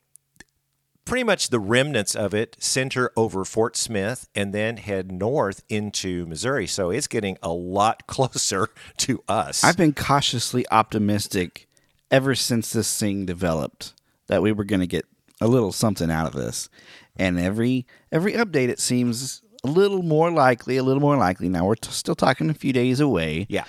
pretty 1.07 1.25
much 1.25 1.49
the 1.49 1.59
remnants 1.61 2.15
of 2.15 2.35
it 2.35 2.57
center 2.59 3.11
over 3.17 3.45
Fort 3.45 3.77
Smith 3.77 4.29
and 4.35 4.53
then 4.53 4.77
head 4.77 5.11
north 5.11 5.63
into 5.71 6.27
Missouri. 6.27 6.67
So 6.67 6.91
it's 6.91 7.07
getting 7.07 7.39
a 7.43 7.51
lot 7.51 8.07
closer 8.07 8.69
to 8.99 9.23
us. 9.27 9.65
I've 9.65 9.77
been 9.79 9.95
cautiously 9.95 10.67
optimistic 10.71 11.69
ever 12.11 12.35
since 12.35 12.73
this 12.73 12.99
thing 13.01 13.25
developed 13.25 13.95
that 14.27 14.43
we 14.43 14.53
were 14.53 14.65
going 14.65 14.81
to 14.81 14.87
get 14.87 15.07
a 15.41 15.47
little 15.49 15.73
something 15.73 16.11
out 16.11 16.27
of 16.27 16.33
this. 16.35 16.69
And 17.17 17.39
every 17.39 17.87
every 18.13 18.35
update 18.35 18.69
it 18.69 18.81
seems 18.81 19.43
a 19.65 19.69
little 19.69 20.03
more 20.03 20.31
likely, 20.31 20.77
a 20.77 20.83
little 20.83 21.01
more 21.01 21.17
likely. 21.17 21.49
Now 21.49 21.67
we're 21.67 21.77
t- 21.77 21.91
still 21.91 22.15
talking 22.15 22.51
a 22.51 22.55
few 22.55 22.73
days 22.73 23.01
away. 23.01 23.47
yeah. 23.49 23.65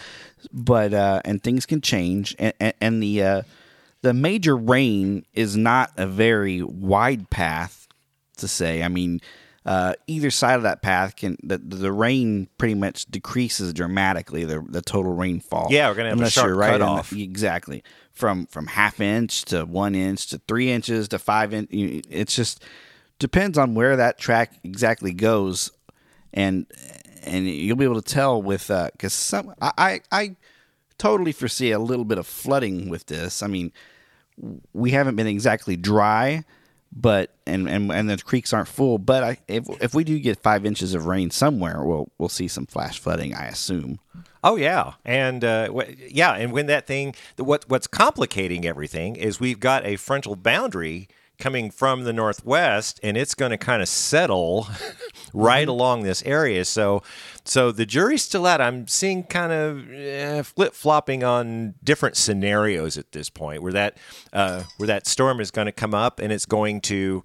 but 0.51 0.93
uh, 0.93 1.21
and 1.23 1.41
things 1.41 1.65
can 1.65 1.81
change, 1.81 2.35
and, 2.37 2.53
and, 2.59 2.73
and 2.81 3.03
the 3.03 3.23
uh, 3.23 3.41
the 4.07 4.13
major 4.13 4.55
rain 4.55 5.25
is 5.33 5.57
not 5.57 5.91
a 5.97 6.07
very 6.07 6.61
wide 6.63 7.29
path 7.29 7.89
to 8.37 8.47
say. 8.47 8.81
I 8.81 8.87
mean, 8.87 9.19
uh, 9.65 9.95
either 10.07 10.31
side 10.31 10.55
of 10.55 10.63
that 10.63 10.81
path 10.81 11.17
can 11.17 11.35
the, 11.43 11.57
the 11.57 11.91
rain 11.91 12.47
pretty 12.57 12.73
much 12.73 13.05
decreases 13.07 13.73
dramatically 13.73 14.45
the 14.45 14.65
the 14.69 14.81
total 14.81 15.13
rainfall. 15.13 15.67
Yeah, 15.69 15.89
we're 15.89 15.95
gonna 15.95 16.09
have 16.11 16.21
a 16.21 16.29
sharp 16.29 16.47
you're 16.47 16.55
right 16.55 16.79
in 16.79 16.79
the- 16.79 17.21
exactly 17.21 17.83
from 18.13 18.45
from 18.45 18.67
half 18.67 19.01
inch 19.01 19.43
to 19.45 19.65
one 19.65 19.93
inch 19.93 20.27
to 20.27 20.39
three 20.47 20.71
inches 20.71 21.09
to 21.09 21.19
five 21.19 21.53
inch. 21.53 21.67
It's 21.73 22.33
just 22.33 22.63
depends 23.19 23.57
on 23.57 23.75
where 23.75 23.97
that 23.97 24.17
track 24.17 24.53
exactly 24.63 25.11
goes, 25.11 25.69
and 26.33 26.65
and 27.23 27.45
you'll 27.45 27.75
be 27.75 27.83
able 27.83 28.01
to 28.01 28.13
tell 28.13 28.41
with 28.41 28.71
because 28.93 29.11
some 29.11 29.53
I, 29.61 29.73
I 29.77 30.01
I 30.13 30.35
totally 30.97 31.33
foresee 31.33 31.71
a 31.71 31.79
little 31.79 32.05
bit 32.05 32.17
of 32.17 32.25
flooding 32.25 32.87
with 32.87 33.07
this. 33.07 33.43
I 33.43 33.47
mean, 33.47 33.73
we 34.73 34.91
haven't 34.91 35.15
been 35.15 35.27
exactly 35.27 35.75
dry, 35.75 36.43
but 36.91 37.31
and 37.45 37.67
and, 37.67 37.91
and 37.91 38.09
the 38.09 38.17
creeks 38.17 38.53
aren't 38.53 38.67
full. 38.67 38.97
But 38.97 39.23
I, 39.23 39.37
if 39.47 39.65
if 39.81 39.93
we 39.93 40.03
do 40.03 40.19
get 40.19 40.41
five 40.41 40.65
inches 40.65 40.93
of 40.93 41.05
rain 41.05 41.31
somewhere, 41.31 41.83
we'll 41.83 42.09
we'll 42.17 42.29
see 42.29 42.47
some 42.47 42.65
flash 42.65 42.99
flooding. 42.99 43.33
I 43.33 43.47
assume. 43.47 43.99
Oh 44.43 44.55
yeah, 44.55 44.93
and 45.03 45.43
uh, 45.43 45.69
wh- 45.69 45.89
yeah, 46.09 46.33
and 46.33 46.51
when 46.51 46.67
that 46.67 46.87
thing, 46.87 47.15
what 47.37 47.65
what's 47.67 47.87
complicating 47.87 48.65
everything 48.65 49.15
is 49.15 49.39
we've 49.39 49.59
got 49.59 49.85
a 49.85 49.95
frontal 49.95 50.35
boundary 50.35 51.07
coming 51.39 51.71
from 51.71 52.03
the 52.03 52.13
northwest, 52.13 52.99
and 53.03 53.15
it's 53.17 53.35
going 53.35 53.51
to 53.51 53.57
kind 53.57 53.81
of 53.81 53.87
settle 53.87 54.67
right 55.33 55.67
along 55.67 56.03
this 56.03 56.23
area. 56.23 56.65
So, 56.65 57.03
so 57.45 57.71
the 57.71 57.85
jury's 57.85 58.23
still 58.23 58.45
out. 58.45 58.61
I'm 58.61 58.87
seeing 58.87 59.23
kind 59.23 59.51
of 59.51 59.91
eh, 59.91 60.41
flip 60.43 60.73
flopping 60.73 61.23
on 61.23 61.75
different 61.83 62.17
scenarios 62.17 62.97
at 62.97 63.11
this 63.11 63.29
point, 63.29 63.61
where 63.61 63.73
that 63.73 63.97
uh, 64.33 64.63
where 64.77 64.87
that 64.87 65.07
storm 65.07 65.39
is 65.39 65.51
going 65.51 65.67
to 65.67 65.71
come 65.71 65.93
up, 65.93 66.19
and 66.19 66.31
it's 66.31 66.45
going 66.45 66.81
to 66.81 67.23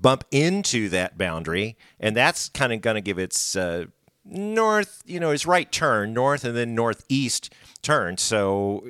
bump 0.00 0.24
into 0.30 0.88
that 0.90 1.18
boundary, 1.18 1.76
and 2.00 2.16
that's 2.16 2.48
kind 2.48 2.72
of 2.72 2.80
going 2.80 2.94
to 2.94 3.00
give 3.00 3.18
its 3.18 3.56
uh, 3.56 3.86
north, 4.24 5.02
you 5.06 5.20
know, 5.20 5.30
its 5.30 5.46
right 5.46 5.70
turn, 5.70 6.12
north 6.12 6.44
and 6.44 6.56
then 6.56 6.74
northeast 6.74 7.52
turn. 7.82 8.18
So, 8.18 8.86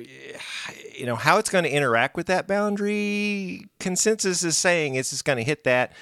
you 0.97 1.05
know, 1.05 1.15
how 1.15 1.37
it's 1.37 1.49
going 1.49 1.63
to 1.63 1.69
interact 1.69 2.15
with 2.17 2.27
that 2.27 2.47
boundary, 2.47 3.67
consensus 3.79 4.43
is 4.43 4.57
saying 4.57 4.95
it's 4.95 5.11
just 5.11 5.25
going 5.25 5.37
to 5.37 5.43
hit 5.43 5.63
that 5.63 5.93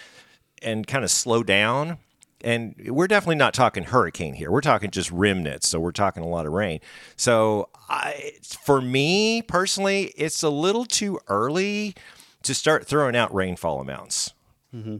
and 0.62 0.88
kind 0.88 1.04
of 1.04 1.12
slow 1.12 1.44
down. 1.44 1.98
And 2.42 2.76
we're 2.88 3.08
definitely 3.08 3.36
not 3.36 3.54
talking 3.54 3.84
hurricane 3.84 4.36
here. 4.36 4.52
We're 4.52 4.62
talking 4.62 4.92
just 4.92 5.12
remnants. 5.12 5.68
So 5.68 5.80
we're 5.80 5.92
talking 5.92 6.24
a 6.24 6.28
lot 6.28 6.46
of 6.46 6.54
rain. 6.54 6.80
So 7.16 7.70
I, 7.90 8.34
for 8.42 8.80
me 8.80 9.42
personally, 9.42 10.14
it's 10.16 10.44
a 10.44 10.50
little 10.50 10.86
too 10.86 11.20
early 11.28 11.96
to 12.44 12.54
start 12.54 12.86
throwing 12.86 13.16
out 13.16 13.34
rainfall 13.34 13.82
amounts. 13.82 14.34
Mm-hmm. 14.74 14.98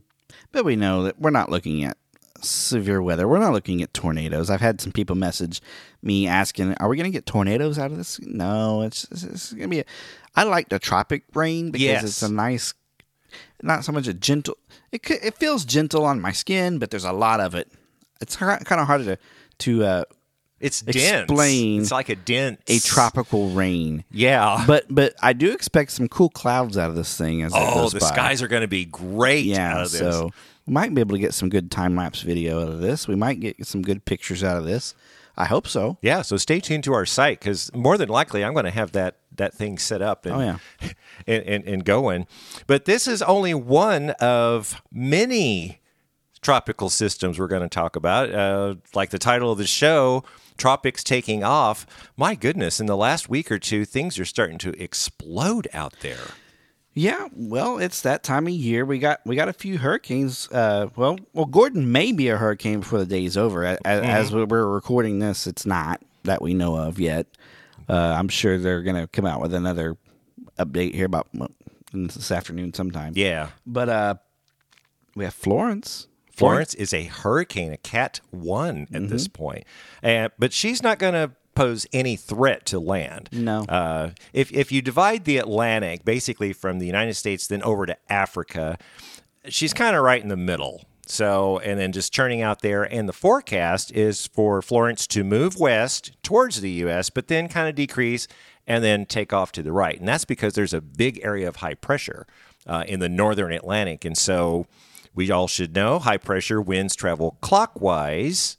But 0.52 0.66
we 0.66 0.76
know 0.76 1.04
that 1.04 1.20
we're 1.20 1.30
not 1.30 1.52
looking 1.52 1.84
at 1.84 1.98
severe 2.42 3.02
weather. 3.02 3.28
We're 3.28 3.40
not 3.40 3.54
looking 3.54 3.82
at 3.82 3.94
tornadoes. 3.94 4.50
I've 4.50 4.62
had 4.62 4.80
some 4.82 4.92
people 4.92 5.16
message 5.16 5.62
me 6.02 6.28
asking, 6.28 6.74
"Are 6.76 6.88
we 6.90 6.96
going 6.98 7.12
to 7.12 7.16
get 7.16 7.26
tornadoes 7.26 7.78
out 7.80 7.92
of 7.92 7.98
this?" 7.98 8.20
No, 8.22 8.82
it's 8.82 9.06
it's, 9.12 9.24
it's 9.24 9.50
going 9.52 9.64
to 9.64 9.68
be. 9.70 9.80
A, 9.80 9.86
I 10.36 10.44
like 10.44 10.70
the 10.70 10.80
tropic 10.80 11.24
rain 11.34 11.72
because 11.72 11.84
Yes. 11.86 12.04
it's 12.04 12.22
a 12.22 12.32
nice, 12.32 12.74
not 13.62 13.84
so 13.84 13.92
much 13.92 14.08
a 14.08 14.14
gentle. 14.14 14.56
It 14.92 15.02
it 15.10 15.36
feels 15.38 15.66
gentle 15.66 16.06
on 16.06 16.22
my 16.22 16.32
skin, 16.32 16.78
but 16.80 16.92
there's 16.92 17.06
a 17.06 17.12
lot 17.14 17.40
of 17.40 17.56
it. 17.56 17.72
It's 18.22 18.36
kind 18.36 18.62
of 18.72 18.88
hard 18.88 19.04
to 19.06 19.18
to 19.60 19.84
uh, 19.84 20.04
It's 20.60 20.82
dense. 20.82 21.24
Explain 21.30 21.82
It's 21.82 21.92
like 21.92 22.10
a 22.10 22.16
dense 22.16 22.60
a 22.68 22.80
tropical 22.80 23.50
rain. 23.50 24.04
Yeah. 24.12 24.64
But 24.66 24.86
but 24.90 25.14
I 25.22 25.34
do 25.34 25.52
expect 25.52 25.92
some 25.92 26.08
cool 26.08 26.30
clouds 26.30 26.78
out 26.78 26.90
of 26.90 26.96
this 26.96 27.16
thing 27.18 27.42
as 27.44 27.54
it 27.54 27.60
oh, 27.60 27.90
the 27.90 28.00
by. 28.00 28.06
skies 28.08 28.42
are 28.42 28.48
going 28.48 28.62
to 28.64 28.68
be 28.68 28.86
great 28.86 29.52
out 29.52 29.56
Yeah, 29.56 29.82
of 29.84 29.92
this. 29.92 30.00
so 30.00 30.32
we 30.68 30.74
might 30.74 30.94
be 30.94 31.02
able 31.02 31.16
to 31.16 31.22
get 31.22 31.34
some 31.34 31.50
good 31.50 31.72
time 31.72 31.96
lapse 31.96 32.22
video 32.22 32.62
out 32.62 32.68
of 32.70 32.80
this. 32.82 33.08
We 33.08 33.16
might 33.16 33.40
get 33.40 33.66
some 33.66 33.82
good 33.82 34.06
pictures 34.06 34.44
out 34.44 34.58
of 34.58 34.66
this. 34.66 34.94
I 35.40 35.46
hope 35.46 35.68
so. 35.68 35.98
Yeah, 36.02 36.24
so 36.24 36.36
stay 36.38 36.60
tuned 36.60 36.84
to 36.86 36.94
our 36.94 37.06
site 37.06 37.40
because 37.40 37.74
more 37.74 37.98
than 37.98 38.10
likely 38.10 38.44
I'm 38.44 38.54
going 38.54 38.66
to 38.66 38.72
have 38.72 38.92
that 38.94 39.18
that 39.36 39.54
thing 39.54 39.78
set 39.78 40.02
up 40.02 40.26
and, 40.26 40.36
Oh, 40.36 40.40
yeah. 40.40 40.58
and, 41.28 41.44
and, 41.44 41.64
and 41.66 41.86
going. 41.86 42.26
But 42.66 42.86
this 42.86 43.08
is 43.08 43.22
only 43.22 43.54
one 43.54 44.10
of 44.20 44.82
many 44.92 45.80
tropical 46.42 46.90
systems 46.90 47.38
we're 47.38 47.48
going 47.48 47.62
to 47.62 47.70
talk 47.70 47.96
about. 47.96 48.32
Uh, 48.34 48.76
like 48.96 49.12
the 49.12 49.20
title 49.20 49.52
of 49.52 49.60
the 49.60 49.68
show, 49.68 50.24
Tropics 50.58 51.04
Taking 51.04 51.44
Off. 51.44 51.86
My 52.18 52.34
goodness, 52.34 52.80
in 52.80 52.88
the 52.88 52.98
last 52.98 53.30
week 53.30 53.52
or 53.52 53.60
two, 53.60 53.86
things 53.86 54.18
are 54.18 54.26
starting 54.26 54.58
to 54.60 54.72
explode 54.82 55.68
out 55.72 55.94
there. 56.02 56.32
Yeah, 56.98 57.28
well, 57.36 57.78
it's 57.78 58.02
that 58.02 58.24
time 58.24 58.48
of 58.48 58.54
year. 58.54 58.84
We 58.84 58.98
got 58.98 59.22
we 59.24 59.36
got 59.36 59.50
a 59.50 59.54
few 59.54 59.78
hurricanes. 59.78 60.50
Uh, 60.52 60.88
well, 60.96 61.20
well, 61.32 61.46
Gordon 61.46 61.92
may 61.92 62.12
be 62.12 62.30
a 62.30 62.38
hurricane 62.38 62.80
before 62.80 62.98
the 62.98 63.06
day's 63.06 63.38
over. 63.38 63.64
As, 63.64 63.78
as 63.86 64.34
we're 64.34 64.66
recording 64.66 65.20
this, 65.20 65.46
it's 65.46 65.64
not 65.64 66.02
that 66.24 66.42
we 66.42 66.56
know 66.56 66.76
of 66.76 67.00
yet. 67.00 67.28
Uh, 67.88 67.94
I'm 67.94 68.30
sure 68.30 68.58
they're 68.58 68.82
going 68.82 68.96
to 68.96 69.06
come 69.06 69.28
out 69.28 69.42
with 69.42 69.54
another 69.54 69.96
update 70.58 70.96
here 70.96 71.06
about 71.06 71.28
well, 71.36 71.52
this 71.94 72.32
afternoon 72.32 72.74
sometime. 72.74 73.14
Yeah. 73.16 73.50
but 73.68 73.90
uh, 73.90 74.16
we 75.16 75.24
have 75.24 75.36
Florence. 75.36 76.08
Florence 76.32 76.74
is 76.74 76.94
a 76.94 77.04
hurricane, 77.04 77.74
a 77.74 77.78
Cat 77.78 78.22
1 78.32 78.88
at 78.94 79.10
this 79.10 79.28
point. 79.28 79.66
And, 80.04 80.32
but 80.38 80.54
she's 80.54 80.84
not 80.84 81.00
going 81.00 81.14
to 81.14 81.32
pose 81.58 81.88
any 81.92 82.16
threat 82.16 82.66
to 82.68 82.80
land. 82.80 83.30
No. 83.32 83.62
Uh, 83.64 84.12
if, 84.32 84.52
if 84.54 84.72
you 84.72 84.82
divide 84.82 85.26
the 85.26 85.38
Atlantic 85.38 86.06
basically 86.06 86.54
from 86.54 86.78
the 86.78 86.86
United 86.86 87.16
States 87.16 87.48
then 87.48 87.64
over 87.64 87.88
to 87.88 87.98
Africa, 88.10 88.78
she's 89.50 89.74
kind 89.74 89.96
of 89.96 90.04
right 90.04 90.22
in 90.22 90.30
the 90.30 90.38
middle. 90.38 90.86
So, 91.08 91.60
and 91.60 91.80
then 91.80 91.94
just 91.94 92.14
churning 92.14 92.42
out 92.42 92.62
there. 92.62 92.84
And 92.84 93.08
the 93.08 93.14
forecast 93.14 93.92
is 93.94 94.28
for 94.28 94.62
Florence 94.62 95.08
to 95.08 95.24
move 95.24 95.58
west 95.58 96.12
towards 96.22 96.60
the 96.62 96.70
U.S., 96.72 97.10
but 97.10 97.28
then 97.28 97.48
kind 97.48 97.70
of 97.70 97.76
decrease 97.76 98.28
and 98.68 98.84
then 98.84 99.06
take 99.06 99.32
off 99.32 99.54
to 99.54 99.64
the 99.64 99.72
right. 99.72 99.98
And 99.98 100.08
that's 100.08 100.26
because 100.26 100.54
there's 100.54 100.74
a 100.74 100.82
big 100.82 101.20
area 101.24 101.48
of 101.48 101.58
high 101.58 101.76
pressure 101.76 102.28
uh, 102.68 102.84
in 102.88 103.00
the 103.00 103.10
northern 103.10 103.54
Atlantic. 103.54 104.04
And 104.04 104.18
so 104.18 104.68
we 105.16 105.32
all 105.32 105.48
should 105.48 105.74
know 105.74 105.98
high 105.98 106.18
pressure 106.18 106.62
winds 106.62 106.94
travel 106.94 107.38
clockwise 107.42 108.57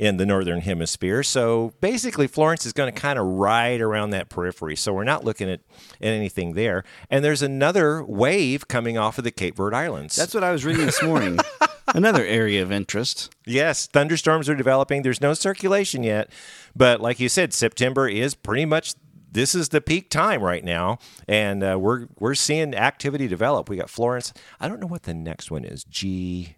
in 0.00 0.16
the 0.16 0.24
northern 0.24 0.62
hemisphere. 0.62 1.22
So 1.22 1.74
basically, 1.82 2.26
Florence 2.26 2.64
is 2.64 2.72
going 2.72 2.90
to 2.90 2.98
kind 2.98 3.18
of 3.18 3.26
ride 3.26 3.82
around 3.82 4.10
that 4.10 4.30
periphery. 4.30 4.74
So 4.74 4.94
we're 4.94 5.04
not 5.04 5.26
looking 5.26 5.50
at, 5.50 5.60
at 6.00 6.08
anything 6.08 6.54
there. 6.54 6.84
And 7.10 7.22
there's 7.22 7.42
another 7.42 8.02
wave 8.02 8.66
coming 8.66 8.96
off 8.96 9.18
of 9.18 9.24
the 9.24 9.30
Cape 9.30 9.56
Verde 9.56 9.76
Islands. 9.76 10.16
That's 10.16 10.32
what 10.32 10.42
I 10.42 10.52
was 10.52 10.64
reading 10.64 10.86
this 10.86 11.02
morning. 11.02 11.38
Another 11.88 12.24
area 12.24 12.62
of 12.62 12.72
interest. 12.72 13.30
Yes, 13.44 13.88
thunderstorms 13.88 14.48
are 14.48 14.54
developing. 14.54 15.02
There's 15.02 15.20
no 15.20 15.34
circulation 15.34 16.02
yet, 16.02 16.30
but 16.74 17.02
like 17.02 17.20
you 17.20 17.28
said, 17.28 17.52
September 17.52 18.08
is 18.08 18.34
pretty 18.34 18.64
much 18.64 18.94
this 19.30 19.54
is 19.54 19.68
the 19.68 19.80
peak 19.82 20.08
time 20.08 20.42
right 20.42 20.64
now, 20.64 20.98
and 21.28 21.62
uh, 21.62 21.76
we're 21.78 22.06
we're 22.18 22.34
seeing 22.34 22.74
activity 22.74 23.28
develop. 23.28 23.68
We 23.68 23.76
got 23.76 23.90
Florence. 23.90 24.32
I 24.60 24.68
don't 24.68 24.80
know 24.80 24.86
what 24.86 25.02
the 25.02 25.14
next 25.14 25.50
one 25.50 25.64
is. 25.64 25.84
G. 25.84 26.56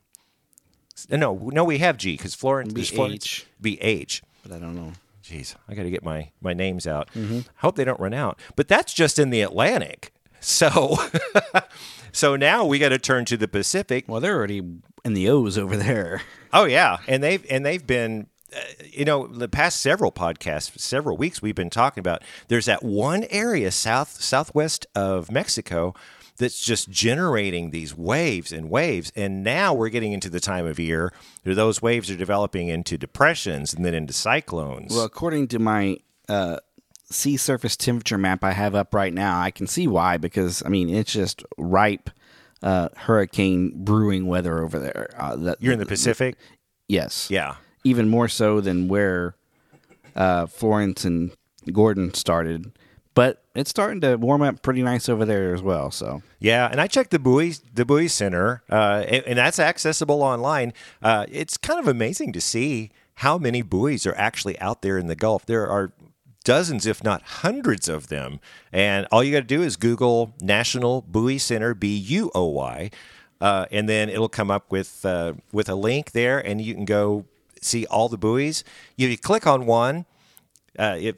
No, 1.10 1.50
no, 1.52 1.64
we 1.64 1.78
have 1.78 1.96
G 1.96 2.16
because 2.16 2.34
Florence. 2.34 2.72
Be 2.72 2.84
Florence- 2.84 3.14
H. 3.24 3.46
Be 3.60 3.80
H. 3.82 4.22
But 4.42 4.52
I 4.52 4.58
don't 4.58 4.74
know. 4.74 4.92
Jeez, 5.24 5.54
I 5.68 5.74
got 5.74 5.84
to 5.84 5.90
get 5.90 6.02
my 6.04 6.30
my 6.40 6.52
names 6.52 6.86
out. 6.86 7.08
Hope 7.56 7.76
they 7.76 7.84
don't 7.84 8.00
run 8.00 8.12
out. 8.14 8.38
But 8.56 8.68
that's 8.68 8.92
just 8.92 9.18
in 9.18 9.30
the 9.30 9.40
Atlantic. 9.40 10.12
So, 10.40 10.96
so 12.12 12.34
now 12.36 12.64
we 12.64 12.78
got 12.80 12.88
to 12.90 12.98
turn 12.98 13.24
to 13.26 13.36
the 13.36 13.46
Pacific. 13.48 14.04
Well, 14.08 14.20
they're 14.20 14.34
already 14.36 14.62
in 15.04 15.14
the 15.14 15.28
O's 15.28 15.56
over 15.56 15.76
there. 15.76 16.22
Oh 16.52 16.64
yeah, 16.64 16.98
and 17.06 17.22
they've 17.22 17.46
and 17.48 17.64
they've 17.64 17.86
been, 17.86 18.26
uh, 18.54 18.58
you 18.90 19.04
know, 19.04 19.26
the 19.28 19.48
past 19.48 19.80
several 19.80 20.10
podcasts, 20.10 20.78
several 20.80 21.16
weeks, 21.16 21.40
we've 21.40 21.54
been 21.54 21.70
talking 21.70 22.00
about. 22.00 22.22
There's 22.48 22.66
that 22.66 22.82
one 22.82 23.24
area 23.30 23.70
south 23.70 24.20
southwest 24.20 24.86
of 24.94 25.30
Mexico 25.30 25.94
that's 26.36 26.64
just 26.64 26.90
generating 26.90 27.70
these 27.70 27.96
waves 27.96 28.52
and 28.52 28.70
waves, 28.70 29.12
and 29.14 29.42
now 29.42 29.74
we're 29.74 29.88
getting 29.88 30.12
into 30.12 30.30
the 30.30 30.40
time 30.40 30.66
of 30.66 30.78
year 30.78 31.12
where 31.42 31.54
those 31.54 31.82
waves 31.82 32.10
are 32.10 32.16
developing 32.16 32.68
into 32.68 32.96
depressions 32.98 33.72
and 33.74 33.84
then 33.84 33.94
into 33.94 34.12
cyclones. 34.12 34.94
Well, 34.94 35.04
according 35.04 35.48
to 35.48 35.58
my 35.58 35.98
uh, 36.28 36.58
sea 37.10 37.36
surface 37.36 37.76
temperature 37.76 38.18
map 38.18 38.42
I 38.42 38.52
have 38.52 38.74
up 38.74 38.94
right 38.94 39.12
now, 39.12 39.40
I 39.40 39.50
can 39.50 39.66
see 39.66 39.86
why. 39.86 40.16
Because 40.16 40.62
I 40.64 40.68
mean, 40.68 40.88
it's 40.88 41.12
just 41.12 41.44
ripe 41.58 42.10
uh, 42.62 42.88
hurricane 42.96 43.84
brewing 43.84 44.26
weather 44.26 44.62
over 44.62 44.78
there. 44.78 45.10
Uh, 45.16 45.36
that, 45.36 45.62
You're 45.62 45.72
in 45.72 45.78
the 45.78 45.86
Pacific, 45.86 46.36
yes, 46.88 47.30
yeah. 47.30 47.56
even 47.84 48.08
more 48.08 48.28
so 48.28 48.60
than 48.60 48.88
where 48.88 49.36
uh, 50.14 50.46
Florence 50.46 51.04
and 51.04 51.32
Gordon 51.72 52.14
started. 52.14 52.72
But 53.14 53.41
it's 53.54 53.70
starting 53.70 54.00
to 54.00 54.16
warm 54.16 54.42
up 54.42 54.62
pretty 54.62 54.82
nice 54.82 55.08
over 55.08 55.24
there 55.24 55.54
as 55.54 55.62
well. 55.62 55.90
So 55.90 56.22
Yeah, 56.38 56.68
and 56.70 56.80
I 56.80 56.86
checked 56.86 57.10
the 57.10 57.18
buoy 57.18 57.54
the 57.74 57.84
buoy 57.84 58.08
center, 58.08 58.62
uh, 58.70 59.04
and, 59.06 59.24
and 59.26 59.38
that's 59.38 59.58
accessible 59.58 60.22
online. 60.22 60.72
Uh, 61.02 61.26
it's 61.30 61.56
kind 61.56 61.78
of 61.78 61.88
amazing 61.88 62.32
to 62.32 62.40
see 62.40 62.90
how 63.16 63.38
many 63.38 63.62
buoys 63.62 64.06
are 64.06 64.14
actually 64.16 64.58
out 64.58 64.82
there 64.82 64.98
in 64.98 65.06
the 65.06 65.16
Gulf. 65.16 65.44
There 65.46 65.66
are 65.68 65.92
dozens, 66.44 66.86
if 66.86 67.04
not 67.04 67.22
hundreds, 67.22 67.88
of 67.88 68.08
them, 68.08 68.40
and 68.72 69.06
all 69.12 69.22
you 69.22 69.32
got 69.32 69.40
to 69.40 69.44
do 69.44 69.62
is 69.62 69.76
Google 69.76 70.34
National 70.40 71.02
Buoy 71.02 71.38
Center, 71.38 71.74
B 71.74 71.96
U 71.96 72.30
O 72.34 72.46
Y, 72.46 72.90
uh, 73.40 73.66
and 73.70 73.88
then 73.88 74.08
it'll 74.08 74.28
come 74.28 74.50
up 74.50 74.72
with 74.72 75.04
uh, 75.04 75.34
with 75.52 75.68
a 75.68 75.74
link 75.74 76.12
there, 76.12 76.38
and 76.38 76.60
you 76.60 76.74
can 76.74 76.84
go 76.84 77.26
see 77.60 77.86
all 77.86 78.08
the 78.08 78.18
buoys. 78.18 78.64
You, 78.96 79.08
you 79.08 79.18
click 79.18 79.46
on 79.46 79.66
one 79.66 80.06
uh, 80.78 80.96
if 80.98 81.16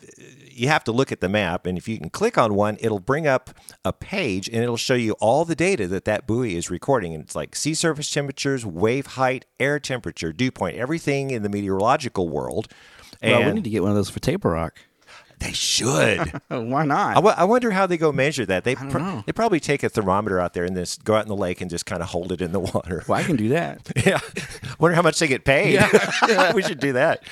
you 0.51 0.69
have 0.69 0.85
to 0.85 0.93
look 0.93 1.13
at 1.13 1.21
the 1.21 1.29
map, 1.29 1.67
and 1.67 1.79
if 1.79 1.89
you 1.89 1.99
can 1.99 2.11
click 2.11 2.37
on 2.37 2.55
one, 2.55 2.77
it'll 2.81 3.01
bring 3.01 3.27
up 3.27 3.51
a 3.85 3.93
page 3.93 4.49
and 4.49 4.57
it'll 4.63 4.77
show 4.77 4.95
you 4.95 5.13
all 5.21 5.45
the 5.45 5.55
data 5.55 5.87
that 5.89 6.05
that 6.07 6.27
buoy 6.27 6.57
is 6.57 6.71
recording. 6.71 7.15
And 7.15 7.25
it's 7.25 7.37
like 7.37 7.55
sea 7.55 7.75
surface 7.75 8.11
temperatures, 8.11 8.67
wave 8.67 9.07
height, 9.07 9.45
air 9.61 9.79
temperature, 9.79 10.33
dew 10.33 10.51
point, 10.51 10.77
everything 10.77 11.31
in 11.31 11.43
the 11.43 11.49
meteorological 11.49 12.29
world. 12.29 12.69
And 13.23 13.39
well, 13.39 13.49
we 13.49 13.55
need 13.55 13.65
to 13.65 13.71
get 13.71 13.83
one 13.83 13.91
of 13.91 13.97
those 13.97 14.11
for 14.11 14.21
Table 14.21 14.51
Rock. 14.51 14.79
They 15.41 15.53
should. 15.53 16.41
Why 16.49 16.85
not? 16.85 17.11
I, 17.13 17.15
w- 17.15 17.35
I 17.37 17.45
wonder 17.45 17.71
how 17.71 17.87
they 17.87 17.97
go 17.97 18.13
measure 18.13 18.47
that. 18.47 18.65
They 18.65 18.75
pr- 18.75 19.21
they 19.27 19.33
probably 19.33 19.61
take 19.61 19.83
a 19.83 19.89
thermometer 19.89 20.39
out 20.41 20.55
there 20.55 20.65
and 20.65 20.75
just 20.77 21.05
go 21.05 21.15
out 21.17 21.23
in 21.23 21.29
the 21.29 21.37
lake 21.37 21.61
and 21.61 21.71
just 21.71 21.87
kind 21.87 22.03
of 22.03 22.09
hold 22.11 22.33
it 22.33 22.41
in 22.41 22.53
the 22.53 22.61
water. 22.61 23.03
well, 23.09 23.19
I 23.19 23.23
can 23.25 23.37
do 23.37 23.49
that. 23.51 23.91
Yeah, 24.05 24.21
wonder 24.79 24.95
how 24.95 25.03
much 25.03 25.19
they 25.19 25.27
get 25.29 25.45
paid. 25.45 25.81
we 26.55 26.63
should 26.63 26.81
do 26.81 26.93
that. 26.95 27.23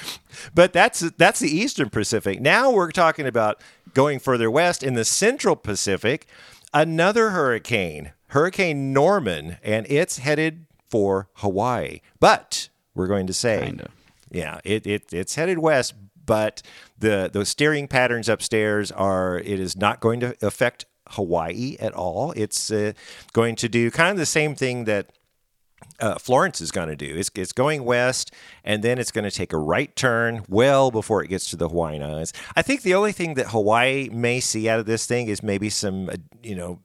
But 0.55 0.73
that's 0.73 1.01
that's 1.19 1.41
the 1.41 1.49
Eastern 1.51 1.91
Pacific. 1.91 2.41
Now 2.41 2.71
we're 2.71 2.91
talking 2.93 3.27
about 3.27 3.61
going 3.95 4.19
further 4.19 4.51
west 4.51 4.83
in 4.83 4.95
the 4.95 5.05
Central 5.05 5.55
Pacific. 5.57 6.27
Another 6.75 7.31
hurricane, 7.31 8.13
Hurricane 8.29 8.93
Norman, 8.95 9.59
and 9.63 9.87
it's 9.91 10.19
headed 10.19 10.65
for 10.89 11.29
Hawaii. 11.35 12.01
But 12.19 12.71
we're 12.95 13.07
going 13.09 13.27
to 13.27 13.35
say, 13.35 13.61
Kinda. 13.67 13.91
yeah, 14.31 14.61
it, 14.65 14.87
it 14.87 15.13
it's 15.13 15.35
headed 15.35 15.59
west. 15.59 15.93
But 16.25 16.63
the 16.99 17.31
those 17.33 17.49
steering 17.49 17.89
patterns 17.89 18.29
upstairs 18.29 18.93
are 18.93 19.39
it 19.39 19.61
is 19.61 19.77
not 19.77 20.01
going 20.01 20.21
to 20.21 20.37
affect 20.43 20.85
Hawaii 21.11 21.77
at 21.81 21.93
all. 21.95 22.33
It's 22.37 22.71
uh, 22.71 22.93
going 23.33 23.57
to 23.57 23.69
do 23.69 23.91
kind 23.91 24.11
of 24.11 24.17
the 24.17 24.27
same 24.27 24.55
thing 24.55 24.85
that 24.85 25.11
uh, 26.01 26.17
Florence 26.19 26.61
is 26.61 26.71
going 26.71 26.89
to 26.89 26.97
do. 26.97 27.15
It's, 27.17 27.31
it's 27.35 27.53
going 27.53 27.85
west, 27.85 28.33
and 28.65 28.83
then 28.83 28.99
it's 28.99 29.11
going 29.11 29.25
to 29.25 29.31
take 29.31 29.53
a 29.53 29.59
right 29.59 29.95
turn 29.95 30.45
well 30.49 30.91
before 30.91 31.23
it 31.23 31.29
gets 31.29 31.51
to 31.51 31.57
the 31.57 31.69
Hawaiian 31.69 32.03
Islands. 32.03 32.33
I 32.57 32.63
think 32.63 32.83
the 32.83 32.95
only 32.95 33.13
thing 33.13 33.35
that 33.35 33.49
Hawaii 33.49 34.09
may 34.11 34.41
see 34.41 34.69
out 34.69 34.81
of 34.81 34.87
this 34.87 35.07
thing 35.07 35.29
is 35.29 35.43
maybe 35.43 35.71
some, 35.71 36.09
uh, 36.09 36.17
you 36.43 36.55
know, 36.55 36.81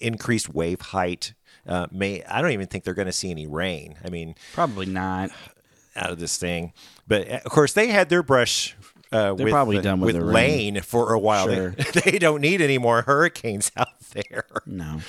increased 0.00 0.52
wave 0.52 0.80
height. 0.80 1.34
Uh, 1.66 1.86
may 1.92 2.24
I 2.24 2.42
don't 2.42 2.50
even 2.50 2.66
think 2.66 2.84
they're 2.84 2.94
going 2.94 3.06
to 3.06 3.12
see 3.12 3.30
any 3.30 3.46
rain. 3.46 3.96
I 4.04 4.10
mean, 4.10 4.34
Probably 4.52 4.86
not. 4.86 5.30
Out 5.96 6.10
of 6.10 6.18
this 6.18 6.36
thing, 6.36 6.72
but 7.06 7.28
uh, 7.30 7.40
of 7.44 7.50
course 7.52 7.72
they 7.72 7.88
had 7.88 8.08
their 8.08 8.22
brush. 8.22 8.76
Uh, 9.10 9.34
They're 9.34 9.44
with, 9.44 9.52
probably 9.52 9.78
done 9.82 10.00
with 10.00 10.14
the 10.14 10.24
rain. 10.24 10.80
For 10.80 11.12
a 11.12 11.18
while. 11.18 11.46
They- 11.46 11.54
Sure. 11.54 11.74
They, 12.04 12.18
don't 12.18 12.40
need 12.40 12.62
any 12.62 12.78
more 12.78 13.02
hurricanes 13.02 13.70
out 13.76 14.00
there. 14.12 14.46
No. 14.64 15.00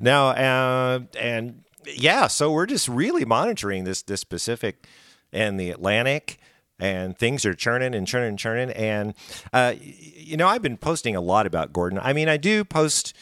Now, 0.00 0.28
uh, 0.28 1.00
and 1.18 1.62
yeah, 1.84 2.28
so 2.28 2.50
we're 2.50 2.64
just 2.66 2.88
really 2.88 3.24
monitoring 3.26 3.84
this 3.84 4.00
this 4.02 4.24
Pacific 4.24 4.86
and 5.32 5.60
the 5.60 5.70
Atlantic, 5.70 6.38
and 6.78 7.16
things 7.18 7.44
are 7.44 7.52
churning 7.54 7.94
and 7.94 8.06
churning 8.06 8.30
and 8.30 8.38
churning. 8.38 8.70
And 8.70 9.12
uh, 9.52 9.74
you 9.78 10.36
know, 10.38 10.48
I've 10.48 10.62
been 10.62 10.78
posting 10.78 11.14
a 11.14 11.20
lot 11.20 11.46
about 11.46 11.72
Gordon. 11.74 11.98
I 12.02 12.14
mean, 12.14 12.28
I 12.30 12.38
do 12.38 12.64
post 12.64 13.14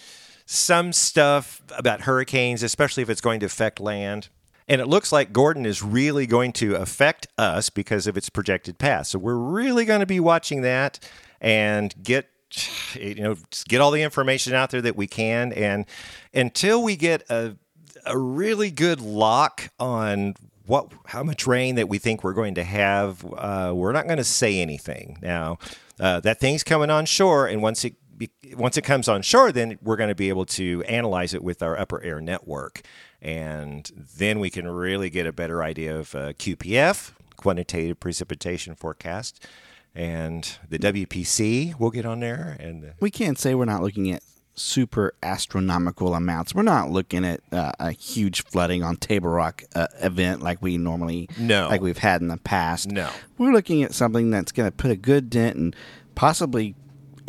some 0.47 0.93
stuff 0.93 1.61
about 1.77 2.03
hurricanes, 2.03 2.63
especially 2.63 3.03
if 3.03 3.11
it's 3.11 3.21
going 3.21 3.41
to 3.41 3.47
affect 3.47 3.81
land. 3.81 4.29
And 4.71 4.81
it 4.81 4.87
looks 4.87 5.11
like 5.11 5.33
Gordon 5.33 5.67
is 5.67 5.83
really 5.83 6.29
going 6.29 6.53
to 6.53 6.77
affect 6.77 7.27
us 7.37 7.71
because 7.71 8.07
of 8.07 8.17
its 8.17 8.31
projected 8.31 8.79
path. 8.79 9.09
So 9.09 9.19
we're 9.19 9.35
really 9.35 9.85
going 9.85 9.99
to 9.99 10.07
be 10.07 10.21
watching 10.21 10.63
that 10.63 11.01
and 11.41 11.93
get 12.01 12.29
you 12.95 13.17
know 13.17 13.37
get 13.69 13.81
all 13.81 13.91
the 13.91 14.03
information 14.03 14.55
out 14.55 14.71
there 14.71 14.83
that 14.83 14.97
we 14.97 15.07
can 15.07 15.53
and 15.53 15.87
until 16.35 16.83
we 16.83 16.97
get 16.97 17.23
a 17.31 17.57
a 18.07 18.19
really 18.19 18.73
good 18.73 19.01
lock 19.01 19.71
on 19.79 20.35
what 20.67 20.91
how 21.07 21.23
much 21.23 21.47
rain 21.47 21.77
that 21.77 21.89
we 21.89 21.99
think 21.99 22.25
we're 22.25 22.33
going 22.33 22.57
to 22.57 22.65
have 22.65 23.25
uh, 23.37 23.73
we're 23.75 23.93
not 23.93 24.07
going 24.07 24.19
to 24.19 24.25
say 24.25 24.61
anything 24.61 25.17
now 25.23 25.59
uh, 26.01 26.19
that 26.19 26.41
thing's 26.41 26.65
coming 26.65 26.91
on 26.91 27.07
shore 27.07 27.47
and 27.47 27.63
once 27.63 27.85
it 27.85 27.95
once 28.55 28.77
it 28.77 28.83
comes 28.83 29.09
on 29.09 29.23
shore 29.23 29.53
then 29.53 29.79
we're 29.83 29.97
going 29.97 30.09
to 30.09 30.15
be 30.15 30.29
able 30.29 30.47
to 30.47 30.83
analyze 30.85 31.35
it 31.35 31.43
with 31.43 31.63
our 31.63 31.79
upper 31.79 32.03
air 32.03 32.21
network 32.21 32.83
and 33.23 33.91
then 34.19 34.41
we 34.41 34.51
can 34.51 34.67
really 34.69 35.11
get 35.11 35.27
a 35.27 35.33
better 35.33 35.63
idea 35.63 35.97
of 35.99 36.15
uh, 36.15 36.33
QPF 36.35 37.13
quantitative 37.37 37.99
precipitation 37.99 38.75
forecast 38.75 39.47
and 39.95 40.59
the 40.69 40.79
WPC 40.79 41.79
will 41.79 41.91
get 41.91 42.07
on 42.07 42.21
there. 42.21 42.57
And 42.61 42.93
we 43.01 43.11
can't 43.11 43.39
say 43.39 43.55
we're 43.55 43.65
not 43.65 43.83
looking 43.83 44.11
at 44.11 44.23
super 44.55 45.15
astronomical 45.23 46.15
amounts. 46.15 46.55
We're 46.55 46.63
not 46.63 46.91
looking 46.91 47.25
at 47.25 47.41
uh, 47.51 47.73
a 47.81 47.93
huge 47.93 48.45
flooding 48.45 48.83
on 48.83 48.97
Table 48.97 49.31
Rock 49.31 49.65
uh, 49.75 49.89
event 50.01 50.43
like 50.43 50.61
we 50.61 50.77
normally 50.77 51.29
no 51.39 51.69
like 51.69 51.81
we've 51.81 51.99
had 51.99 52.21
in 52.21 52.29
the 52.29 52.37
past. 52.37 52.89
No, 52.89 53.11
we're 53.39 53.53
looking 53.53 53.83
at 53.83 53.95
something 53.95 54.31
that's 54.31 54.53
going 54.53 54.71
to 54.71 54.77
put 54.77 54.91
a 54.91 54.97
good 54.97 55.31
dent 55.31 55.57
and 55.57 55.75
possibly 56.15 56.75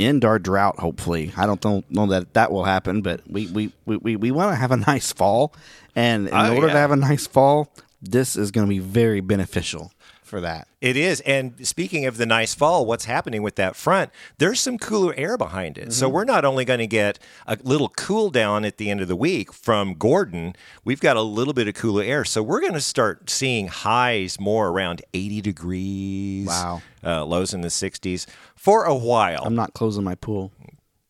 end 0.05 0.25
our 0.25 0.39
drought. 0.39 0.79
Hopefully, 0.79 1.33
I 1.37 1.45
don't 1.45 1.89
know 1.91 2.05
that 2.07 2.33
that 2.33 2.51
will 2.51 2.65
happen, 2.65 3.01
but 3.01 3.21
we 3.29 3.47
we 3.47 3.71
we, 3.85 3.97
we, 3.97 4.15
we 4.15 4.31
want 4.31 4.51
to 4.51 4.55
have 4.55 4.71
a 4.71 4.77
nice 4.77 5.11
fall, 5.11 5.53
and 5.95 6.27
in 6.27 6.33
oh, 6.33 6.55
order 6.55 6.67
yeah. 6.67 6.73
to 6.73 6.79
have 6.79 6.91
a 6.91 6.95
nice 6.95 7.27
fall, 7.27 7.71
this 8.01 8.35
is 8.35 8.51
going 8.51 8.65
to 8.65 8.69
be 8.69 8.79
very 8.79 9.21
beneficial 9.21 9.91
for 10.31 10.41
that. 10.41 10.67
It 10.79 10.95
is. 10.97 11.19
And 11.21 11.67
speaking 11.67 12.05
of 12.05 12.15
the 12.15 12.25
nice 12.25 12.55
fall, 12.55 12.85
what's 12.85 13.05
happening 13.05 13.43
with 13.43 13.55
that 13.57 13.75
front, 13.75 14.09
there's 14.37 14.61
some 14.61 14.79
cooler 14.79 15.13
air 15.15 15.37
behind 15.37 15.77
it. 15.77 15.81
Mm-hmm. 15.81 15.91
So 15.91 16.09
we're 16.09 16.23
not 16.23 16.45
only 16.45 16.63
going 16.65 16.79
to 16.79 16.87
get 16.87 17.19
a 17.45 17.57
little 17.61 17.89
cool 17.89 18.31
down 18.31 18.63
at 18.63 18.77
the 18.77 18.89
end 18.89 19.01
of 19.01 19.09
the 19.09 19.15
week 19.15 19.51
from 19.51 19.93
Gordon, 19.93 20.55
we've 20.85 21.01
got 21.01 21.17
a 21.17 21.21
little 21.21 21.53
bit 21.53 21.67
of 21.67 21.75
cooler 21.75 22.01
air. 22.01 22.23
So 22.23 22.41
we're 22.41 22.61
going 22.61 22.73
to 22.73 22.81
start 22.81 23.29
seeing 23.29 23.67
highs 23.67 24.39
more 24.39 24.69
around 24.69 25.01
80 25.13 25.41
degrees. 25.41 26.47
Wow. 26.47 26.81
Uh, 27.03 27.25
lows 27.25 27.53
in 27.53 27.61
the 27.61 27.67
60s 27.67 28.25
for 28.55 28.85
a 28.85 28.95
while. 28.95 29.43
I'm 29.43 29.55
not 29.55 29.73
closing 29.73 30.03
my 30.03 30.15
pool. 30.15 30.51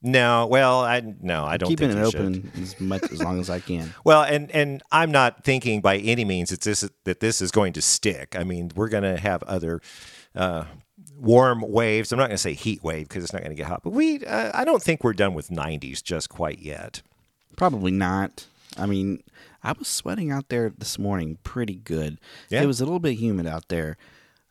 No, 0.03 0.47
well, 0.47 0.81
I 0.81 1.01
no, 1.21 1.45
I 1.45 1.57
don't 1.57 1.69
keeping 1.69 1.91
it 1.91 1.97
open 1.97 2.51
should. 2.55 2.63
as 2.63 2.79
much 2.79 3.03
as 3.11 3.21
long 3.21 3.39
as 3.39 3.49
I 3.51 3.59
can. 3.59 3.93
well, 4.03 4.23
and 4.23 4.49
and 4.51 4.81
I'm 4.91 5.11
not 5.11 5.43
thinking 5.43 5.79
by 5.79 5.97
any 5.97 6.25
means 6.25 6.51
it's 6.51 6.65
this 6.65 6.89
that 7.03 7.19
this 7.19 7.41
is 7.41 7.51
going 7.51 7.73
to 7.73 7.81
stick. 7.81 8.35
I 8.35 8.43
mean, 8.43 8.71
we're 8.75 8.89
going 8.89 9.03
to 9.03 9.17
have 9.17 9.43
other 9.43 9.79
uh, 10.35 10.65
warm 11.15 11.61
waves. 11.61 12.11
I'm 12.11 12.17
not 12.17 12.27
going 12.27 12.35
to 12.35 12.41
say 12.41 12.53
heat 12.53 12.83
wave 12.83 13.09
because 13.09 13.23
it's 13.23 13.31
not 13.31 13.43
going 13.43 13.55
to 13.55 13.55
get 13.55 13.67
hot, 13.67 13.83
but 13.83 13.91
we 13.91 14.25
uh, 14.25 14.51
I 14.53 14.65
don't 14.65 14.81
think 14.81 15.03
we're 15.03 15.13
done 15.13 15.35
with 15.35 15.49
90s 15.49 16.03
just 16.03 16.29
quite 16.29 16.59
yet. 16.59 17.03
Probably 17.55 17.91
not. 17.91 18.47
I 18.77 18.87
mean, 18.87 19.21
I 19.63 19.73
was 19.73 19.87
sweating 19.87 20.31
out 20.31 20.49
there 20.49 20.71
this 20.75 20.97
morning 20.97 21.37
pretty 21.43 21.75
good. 21.75 22.19
Yeah. 22.49 22.63
It 22.63 22.65
was 22.65 22.81
a 22.81 22.85
little 22.85 22.99
bit 22.99 23.19
humid 23.19 23.45
out 23.45 23.67
there. 23.67 23.97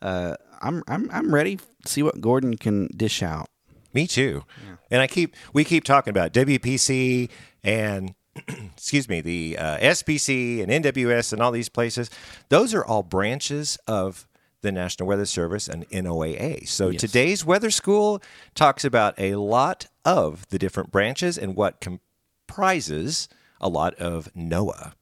Uh, 0.01 0.37
I'm 0.61 0.83
I'm 0.87 1.11
I'm 1.11 1.35
ready 1.35 1.57
to 1.57 1.65
see 1.87 2.03
what 2.03 2.21
Gordon 2.21 2.57
can 2.57 2.89
dish 2.97 3.23
out. 3.23 3.49
Me 3.93 4.07
too. 4.07 4.45
Yeah. 4.91 4.97
And 4.97 5.03
I 5.03 5.07
keep 5.07 5.37
we 5.53 5.65
keep 5.65 5.85
talking 5.85 6.11
about 6.11 6.33
WPC 6.33 7.31
and 7.63 8.15
excuse 8.49 9.09
me, 9.09 9.21
the 9.21 9.57
uh, 9.59 9.79
SPC 9.79 10.63
and 10.63 10.85
NWS 10.85 11.33
and 11.33 11.43
all 11.43 11.53
these 11.53 11.69
places. 11.69 12.11
Those 12.49 12.75
are 12.75 12.85
all 12.85 13.03
branches 13.03 13.79
of 13.87 14.27
the 14.63 14.73
National 14.73 15.09
Weather 15.09 15.27
Service 15.27 15.69
and 15.69 15.89
NOAA. 15.89 16.69
So 16.69 16.91
yes. 16.91 17.01
today's 17.01 17.45
weather 17.45 17.71
school 17.71 18.23
talks 18.55 18.85
about 18.85 19.15
a 19.19 19.37
lot 19.37 19.87
of 20.05 20.47
the 20.49 20.59
different 20.59 20.91
branches 20.91 21.39
and 21.39 21.57
what 21.57 21.81
comprises 21.81 23.29
a 23.61 23.69
lot 23.69 23.95
of 23.95 24.29
NOAA. 24.35 24.93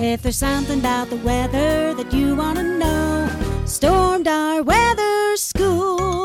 If 0.00 0.22
there's 0.22 0.36
something 0.36 0.78
about 0.78 1.10
the 1.10 1.16
weather 1.16 1.92
that 1.94 2.12
you 2.12 2.36
want 2.36 2.58
to 2.58 2.62
know, 2.62 3.28
Stormdar 3.64 4.64
Weather 4.64 5.36
School. 5.36 6.17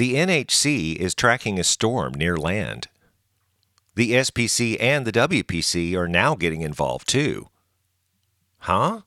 The 0.00 0.14
NHC 0.14 0.96
is 0.96 1.14
tracking 1.14 1.58
a 1.58 1.62
storm 1.62 2.14
near 2.14 2.34
land. 2.34 2.88
The 3.96 4.12
SPC 4.12 4.78
and 4.80 5.06
the 5.06 5.12
WPC 5.12 5.94
are 5.94 6.08
now 6.08 6.34
getting 6.34 6.62
involved 6.62 7.06
too. 7.06 7.50
Huh? 8.60 9.02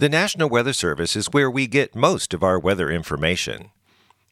The 0.00 0.08
National 0.08 0.48
Weather 0.48 0.72
Service 0.72 1.14
is 1.14 1.26
where 1.26 1.50
we 1.50 1.66
get 1.66 1.94
most 1.94 2.32
of 2.32 2.42
our 2.42 2.58
weather 2.58 2.90
information. 2.90 3.70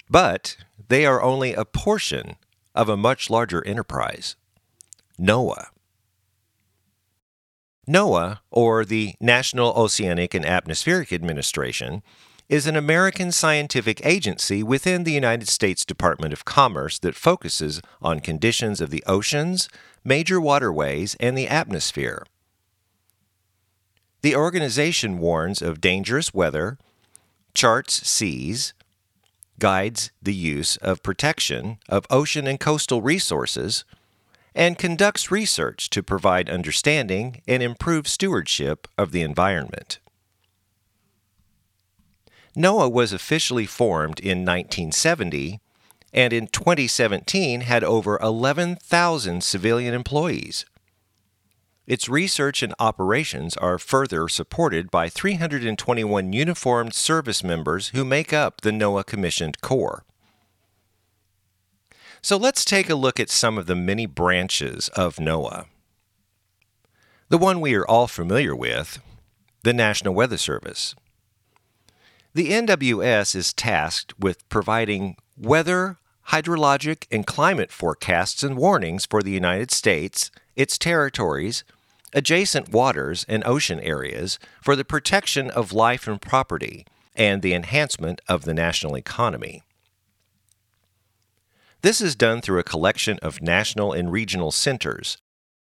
But 0.09 0.57
they 0.89 1.05
are 1.05 1.21
only 1.21 1.53
a 1.53 1.67
portion 1.67 2.37
of 2.75 2.89
a 2.89 2.97
much 2.97 3.29
larger 3.29 3.63
enterprise 3.67 4.35
NOAA. 5.21 5.67
NOAA, 7.87 8.39
or 8.51 8.87
the 8.87 9.13
National 9.21 9.73
Oceanic 9.73 10.33
and 10.33 10.47
Atmospheric 10.47 11.13
Administration, 11.13 12.03
is 12.49 12.67
an 12.67 12.75
American 12.75 13.31
scientific 13.31 14.01
agency 14.07 14.63
within 14.63 15.05
the 15.05 15.13
United 15.13 15.49
States 15.49 15.85
Department 15.85 16.33
of 16.33 16.47
Commerce 16.47 16.99
that 17.01 17.15
focuses 17.15 17.83
on 18.01 18.21
conditions 18.21 18.81
of 18.81 18.89
the 18.89 19.05
oceans, 19.07 19.69
major 20.03 20.41
waterways, 20.41 21.15
and 21.21 21.37
the 21.37 21.47
atmosphere. 21.47 22.25
The 24.23 24.35
organization 24.35 25.19
warns 25.19 25.63
of 25.63 25.81
dangerous 25.81 26.35
weather, 26.35 26.79
charts 27.55 28.07
seas, 28.09 28.75
guides 29.59 30.11
the 30.21 30.35
use 30.35 30.77
of 30.79 31.03
protection 31.03 31.79
of 31.89 32.07
ocean 32.11 32.47
and 32.47 32.59
coastal 32.59 33.03
resources, 33.03 33.85
and 34.55 34.79
conducts 34.79 35.31
research 35.31 35.89
to 35.91 36.03
provide 36.03 36.51
understanding 36.51 37.43
and 37.47 37.63
improve 37.63 38.09
stewardship 38.09 38.89
of 38.97 39.13
the 39.13 39.23
environment. 39.23 40.01
NOAA 42.57 42.91
was 42.91 43.13
officially 43.13 43.67
formed 43.67 44.19
in 44.19 44.39
1970 44.39 45.61
and 46.13 46.33
in 46.33 46.49
2017 46.49 47.61
had 47.61 47.85
over 47.85 48.19
11,000 48.21 49.45
civilian 49.45 49.95
employees. 49.95 50.65
Its 51.89 52.07
research 52.07 52.63
and 52.63 52.75
operations 52.79 53.57
are 53.57 53.79
further 53.79 54.29
supported 54.29 54.91
by 54.91 55.09
321 55.09 56.35
uniformed 56.35 56.93
service 56.93 57.43
members 57.43 57.89
who 57.89 58.05
make 58.05 58.31
up 58.31 58.61
the 58.61 58.71
NOAA 58.71 59.07
commissioned 59.07 59.63
corps. 59.63 60.05
So 62.21 62.37
let's 62.37 62.63
take 62.67 62.91
a 62.91 62.95
look 62.95 63.19
at 63.19 63.31
some 63.31 63.57
of 63.57 63.65
the 63.65 63.75
many 63.75 64.05
branches 64.05 64.91
of 64.91 65.17
NOAA. 65.17 65.65
The 67.31 67.39
one 67.39 67.59
we 67.59 67.75
are 67.75 67.87
all 67.87 68.07
familiar 68.07 68.55
with, 68.55 69.01
the 69.63 69.73
National 69.73 70.13
Weather 70.13 70.37
Service. 70.37 70.95
The 72.35 72.51
NWS 72.51 73.35
is 73.35 73.55
tasked 73.55 74.13
with 74.19 74.47
providing 74.51 75.17
weather, 75.39 75.97
hydrologic, 76.29 77.07
and 77.11 77.27
climate 77.27 77.73
forecasts 77.73 78.43
and 78.43 78.59
warnings 78.59 79.07
for 79.07 79.23
the 79.23 79.31
United 79.31 79.71
States, 79.71 80.31
its 80.55 80.77
territories, 80.77 81.65
adjacent 82.13 82.71
waters 82.71 83.25
and 83.29 83.43
ocean 83.45 83.81
areas 83.81 84.39
for 84.61 84.75
the 84.75 84.85
protection 84.85 85.51
of 85.51 85.73
life 85.73 86.07
and 86.07 86.21
property 86.21 86.87
and 87.15 87.43
the 87.43 87.55
enhancement 87.55 88.21
of 88.29 88.45
the 88.45 88.55
national 88.55 88.97
economy. 88.97 89.63
This 91.83 92.01
is 92.01 92.17
done 92.17 92.41
through 92.41 92.59
a 92.59 92.65
collection 92.65 93.19
of 93.23 93.43
national 93.43 93.93
and 93.93 94.11
regional 94.11 94.51
centers, 94.51 95.19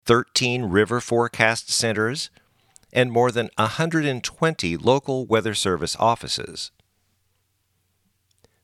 13 0.05 0.65
river 0.65 0.99
forecast 0.99 1.69
centers, 1.69 2.29
and 2.91 3.11
more 3.11 3.31
than 3.31 3.49
120 3.55 4.77
local 4.77 5.25
Weather 5.25 5.53
Service 5.53 5.95
offices. 5.97 6.71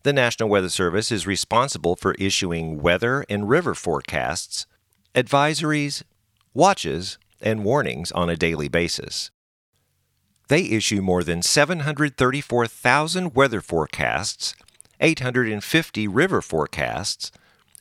The 0.03 0.13
National 0.13 0.49
Weather 0.49 0.69
Service 0.69 1.11
is 1.11 1.27
responsible 1.27 1.95
for 1.95 2.13
issuing 2.15 2.81
weather 2.81 3.25
and 3.29 3.49
river 3.49 3.73
forecasts, 3.73 4.65
advisories, 5.15 6.03
watches, 6.53 7.17
and 7.41 7.63
warnings 7.63 8.11
on 8.11 8.29
a 8.29 8.35
daily 8.35 8.67
basis. 8.67 9.31
They 10.47 10.63
issue 10.63 11.01
more 11.01 11.23
than 11.23 11.41
734,000 11.41 13.35
weather 13.35 13.61
forecasts, 13.61 14.55
850 14.99 16.07
river 16.07 16.41
forecasts, 16.41 17.31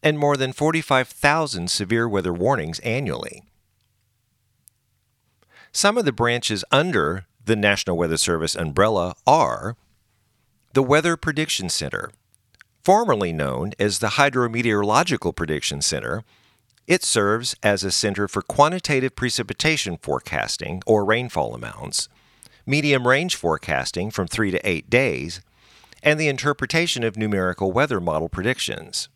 and 0.02 0.18
more 0.18 0.36
than 0.36 0.52
45,000 0.52 1.70
severe 1.70 2.08
weather 2.08 2.32
warnings 2.32 2.78
annually. 2.80 3.42
Some 5.72 5.98
of 5.98 6.04
the 6.04 6.12
branches 6.12 6.64
under 6.70 7.26
the 7.44 7.56
National 7.56 7.96
Weather 7.96 8.16
Service 8.16 8.54
umbrella 8.54 9.14
are 9.26 9.76
the 10.72 10.82
Weather 10.82 11.16
Prediction 11.16 11.68
Center, 11.68 12.10
formerly 12.82 13.32
known 13.32 13.72
as 13.78 13.98
the 13.98 14.08
Hydrometeorological 14.08 15.34
Prediction 15.34 15.80
Center. 15.80 16.24
It 16.86 17.02
serves 17.02 17.56
as 17.64 17.82
a 17.82 17.90
center 17.90 18.28
for 18.28 18.42
quantitative 18.42 19.16
precipitation 19.16 19.98
forecasting 20.00 20.82
or 20.86 21.04
rainfall 21.04 21.54
amounts, 21.54 22.08
medium 22.64 23.08
range 23.08 23.34
forecasting 23.34 24.12
from 24.12 24.28
three 24.28 24.52
to 24.52 24.68
eight 24.68 24.88
days, 24.88 25.40
and 26.00 26.20
the 26.20 26.28
interpretation 26.28 27.02
of 27.02 27.16
numerical 27.16 27.72
weather 27.72 28.00
model 28.00 28.28
predictions. 28.28 29.08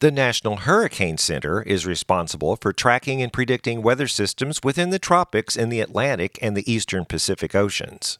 The 0.00 0.10
National 0.10 0.56
Hurricane 0.56 1.18
Center 1.18 1.62
is 1.62 1.86
responsible 1.86 2.56
for 2.56 2.72
tracking 2.72 3.22
and 3.22 3.32
predicting 3.32 3.80
weather 3.80 4.08
systems 4.08 4.58
within 4.64 4.90
the 4.90 4.98
tropics 4.98 5.56
in 5.56 5.68
the 5.68 5.80
Atlantic 5.80 6.36
and 6.42 6.56
the 6.56 6.70
eastern 6.70 7.04
Pacific 7.04 7.54
Oceans. 7.54 8.18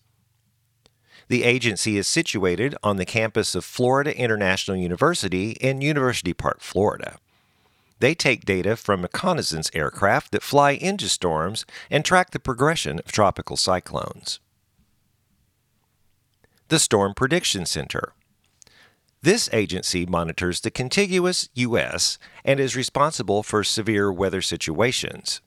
The 1.26 1.42
agency 1.42 1.98
is 1.98 2.06
situated 2.06 2.76
on 2.84 2.96
the 2.96 3.04
campus 3.04 3.56
of 3.56 3.64
Florida 3.64 4.16
International 4.16 4.76
University 4.76 5.52
in 5.52 5.80
University 5.80 6.32
Park, 6.32 6.60
Florida. 6.60 7.18
They 8.00 8.14
take 8.14 8.44
data 8.44 8.76
from 8.76 9.02
reconnaissance 9.02 9.70
aircraft 9.72 10.32
that 10.32 10.42
fly 10.42 10.72
into 10.72 11.08
storms 11.08 11.64
and 11.90 12.04
track 12.04 12.30
the 12.30 12.40
progression 12.40 12.98
of 12.98 13.12
tropical 13.12 13.56
cyclones. 13.56 14.40
The 16.68 16.78
Storm 16.78 17.14
Prediction 17.14 17.66
Center. 17.66 18.14
This 19.22 19.48
agency 19.52 20.04
monitors 20.04 20.60
the 20.60 20.70
contiguous 20.70 21.48
U.S. 21.54 22.18
and 22.44 22.60
is 22.60 22.76
responsible 22.76 23.42
for 23.42 23.64
severe 23.64 24.12
weather 24.12 24.42
situations. 24.42 25.40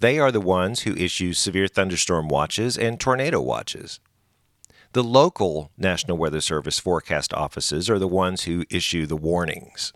They 0.00 0.18
are 0.18 0.32
the 0.32 0.40
ones 0.40 0.80
who 0.80 0.94
issue 0.94 1.32
severe 1.32 1.68
thunderstorm 1.68 2.28
watches 2.28 2.78
and 2.78 2.98
tornado 2.98 3.40
watches. 3.40 4.00
The 4.94 5.04
local 5.04 5.70
National 5.76 6.16
Weather 6.16 6.40
Service 6.40 6.78
forecast 6.78 7.34
offices 7.34 7.90
are 7.90 7.98
the 7.98 8.08
ones 8.08 8.44
who 8.44 8.64
issue 8.70 9.06
the 9.06 9.16
warnings. 9.16 9.92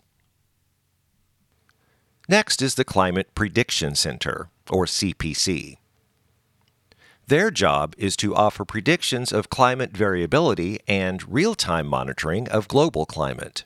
Next 2.29 2.61
is 2.61 2.75
the 2.75 2.85
Climate 2.85 3.35
Prediction 3.35 3.95
Center, 3.95 4.49
or 4.69 4.85
CPC. 4.85 5.77
Their 7.27 7.51
job 7.51 7.95
is 7.97 8.15
to 8.17 8.33
offer 8.33 8.63
predictions 8.63 9.33
of 9.33 9.49
climate 9.49 9.91
variability 9.91 10.79
and 10.87 11.21
real 11.31 11.53
time 11.53 11.85
monitoring 11.85 12.47
of 12.47 12.69
global 12.69 13.05
climate. 13.05 13.65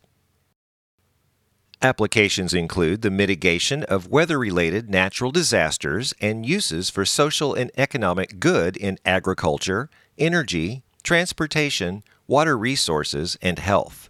Applications 1.83 2.55
include 2.55 3.03
the 3.03 3.11
mitigation 3.11 3.83
of 3.83 4.09
weather 4.09 4.39
related 4.39 4.89
natural 4.89 5.31
disasters 5.31 6.15
and 6.19 6.43
uses 6.43 6.89
for 6.89 7.05
social 7.05 7.53
and 7.53 7.69
economic 7.77 8.39
good 8.39 8.75
in 8.75 8.97
agriculture, 9.05 9.87
energy, 10.17 10.81
transportation, 11.03 12.01
water 12.25 12.57
resources, 12.57 13.37
and 13.39 13.59
health. 13.59 14.09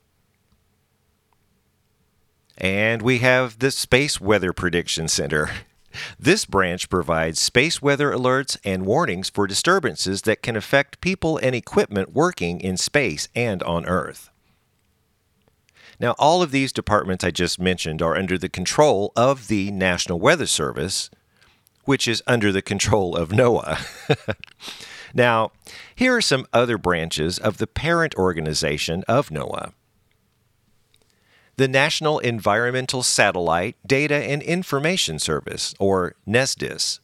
And 2.58 3.02
we 3.02 3.20
have 3.20 3.60
the 3.60 3.72
Space 3.72 4.20
Weather 4.20 4.54
Prediction 4.54 5.08
Center. 5.08 5.50
This 6.20 6.46
branch 6.46 6.92
provides 6.92 7.42
space 7.42 7.82
weather 7.82 8.12
alerts 8.12 8.56
and 8.64 8.86
warnings 8.86 9.30
for 9.30 9.48
disturbances 9.48 10.24
that 10.24 10.44
can 10.44 10.56
affect 10.56 11.02
people 11.02 11.38
and 11.38 11.56
equipment 11.56 12.14
working 12.14 12.62
in 12.62 12.78
space 12.78 13.28
and 13.34 13.64
on 13.64 13.84
Earth. 13.88 14.30
Now, 16.00 16.12
all 16.20 16.44
of 16.44 16.52
these 16.52 16.72
departments 16.72 17.24
I 17.24 17.32
just 17.32 17.60
mentioned 17.60 18.04
are 18.04 18.16
under 18.16 18.38
the 18.38 18.50
control 18.50 19.12
of 19.16 19.48
the 19.48 19.72
National 19.72 20.20
Weather 20.20 20.46
Service, 20.46 21.10
which 21.86 22.08
is 22.08 22.22
under 22.28 22.52
the 22.52 22.62
control 22.62 23.16
of 23.16 23.30
NOAA. 23.30 24.36
now, 25.16 25.52
here 25.96 26.16
are 26.16 26.22
some 26.22 26.46
other 26.54 26.78
branches 26.78 27.40
of 27.40 27.58
the 27.58 27.66
parent 27.66 28.14
organization 28.16 29.04
of 29.08 29.30
NOAA 29.30 29.74
the 31.58 31.68
National 31.68 32.20
Environmental 32.20 33.02
Satellite 33.02 33.76
Data 33.86 34.16
and 34.16 34.44
Information 34.44 35.18
Service, 35.18 35.74
or 35.80 36.16
NESDIS. 36.28 37.00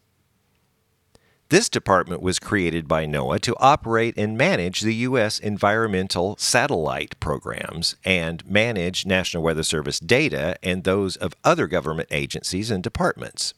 This 1.49 1.69
department 1.69 2.21
was 2.21 2.39
created 2.39 2.87
by 2.87 3.05
NOAA 3.05 3.41
to 3.41 3.55
operate 3.59 4.15
and 4.17 4.37
manage 4.37 4.81
the 4.81 4.95
U.S. 4.95 5.39
environmental 5.39 6.37
satellite 6.37 7.19
programs 7.19 7.95
and 8.05 8.47
manage 8.47 9.05
National 9.05 9.43
Weather 9.43 9.63
Service 9.63 9.99
data 9.99 10.55
and 10.63 10.83
those 10.83 11.15
of 11.15 11.35
other 11.43 11.67
government 11.67 12.09
agencies 12.11 12.71
and 12.71 12.81
departments. 12.81 13.53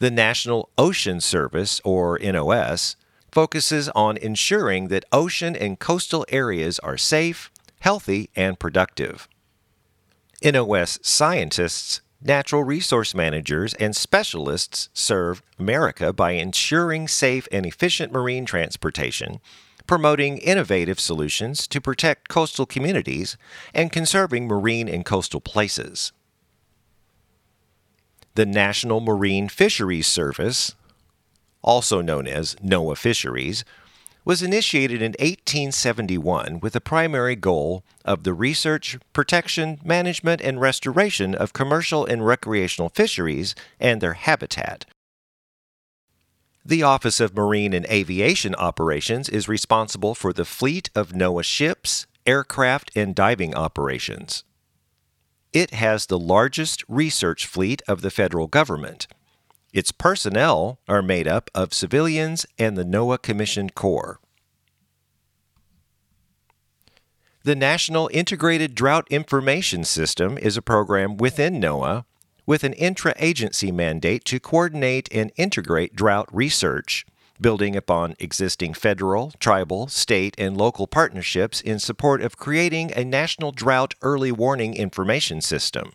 The 0.00 0.10
National 0.10 0.70
Ocean 0.76 1.20
Service, 1.20 1.80
or 1.84 2.18
NOS, 2.18 2.96
focuses 3.30 3.88
on 3.90 4.16
ensuring 4.18 4.88
that 4.88 5.04
ocean 5.12 5.54
and 5.54 5.78
coastal 5.78 6.26
areas 6.28 6.78
are 6.80 6.98
safe, 6.98 7.50
healthy, 7.84 8.30
and 8.34 8.58
productive. 8.58 9.28
NOS 10.42 10.98
scientists, 11.02 12.00
natural 12.22 12.64
resource 12.64 13.14
managers, 13.14 13.74
and 13.74 13.94
specialists 13.94 14.88
serve 14.94 15.42
America 15.58 16.10
by 16.10 16.30
ensuring 16.30 17.06
safe 17.06 17.46
and 17.52 17.66
efficient 17.66 18.10
marine 18.10 18.46
transportation, 18.46 19.38
promoting 19.86 20.38
innovative 20.38 20.98
solutions 20.98 21.68
to 21.68 21.78
protect 21.78 22.30
coastal 22.30 22.64
communities, 22.64 23.36
and 23.74 23.92
conserving 23.92 24.46
marine 24.46 24.88
and 24.88 25.04
coastal 25.04 25.42
places. 25.42 26.14
The 28.34 28.46
National 28.46 29.00
Marine 29.02 29.50
Fisheries 29.50 30.06
Service, 30.06 30.74
also 31.60 32.00
known 32.00 32.26
as 32.26 32.54
NOAA 32.64 32.96
Fisheries, 32.96 33.62
was 34.24 34.42
initiated 34.42 35.02
in 35.02 35.12
1871 35.12 36.60
with 36.60 36.72
the 36.72 36.80
primary 36.80 37.36
goal 37.36 37.84
of 38.04 38.24
the 38.24 38.32
research, 38.32 38.98
protection, 39.12 39.78
management, 39.84 40.40
and 40.40 40.60
restoration 40.60 41.34
of 41.34 41.52
commercial 41.52 42.06
and 42.06 42.26
recreational 42.26 42.88
fisheries 42.88 43.54
and 43.78 44.00
their 44.00 44.14
habitat. 44.14 44.86
The 46.64 46.82
Office 46.82 47.20
of 47.20 47.36
Marine 47.36 47.74
and 47.74 47.84
Aviation 47.86 48.54
Operations 48.54 49.28
is 49.28 49.48
responsible 49.48 50.14
for 50.14 50.32
the 50.32 50.46
fleet 50.46 50.88
of 50.94 51.12
NOAA 51.12 51.44
ships, 51.44 52.06
aircraft, 52.26 52.90
and 52.96 53.14
diving 53.14 53.54
operations. 53.54 54.44
It 55.52 55.74
has 55.74 56.06
the 56.06 56.18
largest 56.18 56.82
research 56.88 57.46
fleet 57.46 57.82
of 57.86 58.00
the 58.00 58.10
federal 58.10 58.46
government 58.46 59.06
its 59.74 59.90
personnel 59.90 60.78
are 60.88 61.02
made 61.02 61.26
up 61.26 61.50
of 61.52 61.74
civilians 61.74 62.46
and 62.58 62.78
the 62.78 62.84
NOAA 62.84 63.20
Commissioned 63.20 63.74
Corps. 63.74 64.20
The 67.42 67.56
National 67.56 68.08
Integrated 68.12 68.76
Drought 68.76 69.06
Information 69.10 69.82
System 69.82 70.38
is 70.38 70.56
a 70.56 70.62
program 70.62 71.16
within 71.16 71.60
NOAA 71.60 72.04
with 72.46 72.62
an 72.62 72.72
intra 72.74 73.14
agency 73.18 73.72
mandate 73.72 74.24
to 74.26 74.38
coordinate 74.38 75.08
and 75.10 75.32
integrate 75.36 75.96
drought 75.96 76.28
research, 76.32 77.04
building 77.40 77.74
upon 77.74 78.14
existing 78.20 78.74
federal, 78.74 79.32
tribal, 79.40 79.88
state, 79.88 80.36
and 80.38 80.56
local 80.56 80.86
partnerships 80.86 81.60
in 81.60 81.80
support 81.80 82.22
of 82.22 82.36
creating 82.36 82.92
a 82.94 83.04
national 83.04 83.50
drought 83.50 83.94
early 84.02 84.30
warning 84.30 84.74
information 84.74 85.40
system. 85.40 85.92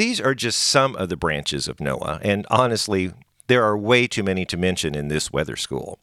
These 0.00 0.18
are 0.18 0.34
just 0.34 0.58
some 0.58 0.96
of 0.96 1.10
the 1.10 1.16
branches 1.18 1.68
of 1.68 1.76
NOAA, 1.76 2.20
and 2.22 2.46
honestly, 2.48 3.12
there 3.48 3.62
are 3.62 3.76
way 3.76 4.06
too 4.06 4.22
many 4.22 4.46
to 4.46 4.56
mention 4.56 4.94
in 4.94 5.08
this 5.08 5.30
weather 5.30 5.56
school. 5.56 5.98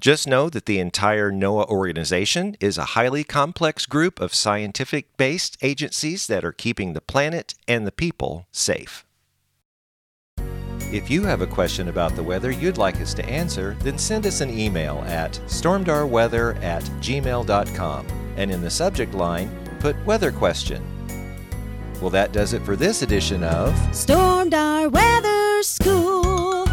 Just 0.00 0.26
know 0.26 0.48
that 0.48 0.64
the 0.64 0.78
entire 0.78 1.30
NOAA 1.30 1.68
organization 1.68 2.56
is 2.58 2.78
a 2.78 2.96
highly 2.96 3.22
complex 3.22 3.84
group 3.84 4.18
of 4.18 4.32
scientific 4.32 5.14
based 5.18 5.58
agencies 5.60 6.26
that 6.28 6.42
are 6.42 6.52
keeping 6.52 6.94
the 6.94 7.02
planet 7.02 7.54
and 7.68 7.86
the 7.86 7.92
people 7.92 8.46
safe. 8.50 9.04
If 10.90 11.10
you 11.10 11.22
have 11.24 11.42
a 11.42 11.46
question 11.46 11.88
about 11.88 12.16
the 12.16 12.22
weather 12.22 12.50
you'd 12.50 12.78
like 12.78 12.98
us 13.02 13.12
to 13.12 13.26
answer, 13.26 13.76
then 13.80 13.98
send 13.98 14.26
us 14.26 14.40
an 14.40 14.58
email 14.58 15.04
at 15.06 15.32
stormdarweather 15.48 16.62
at 16.62 16.84
gmail.com 17.02 18.06
and 18.38 18.50
in 18.50 18.62
the 18.62 18.70
subject 18.70 19.12
line, 19.12 19.50
put 19.80 20.02
weather 20.06 20.32
question. 20.32 20.95
Well, 22.00 22.10
that 22.10 22.32
does 22.32 22.52
it 22.52 22.62
for 22.62 22.76
this 22.76 23.00
edition 23.00 23.42
of 23.42 23.72
Stormdar 23.90 24.92
Weather 24.92 25.62
School. 25.62 26.68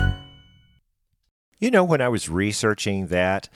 You 1.59 1.71
know, 1.71 1.86
when 1.86 2.01
I 2.01 2.09
was 2.09 2.27
researching 2.27 3.07
that, 3.07 3.47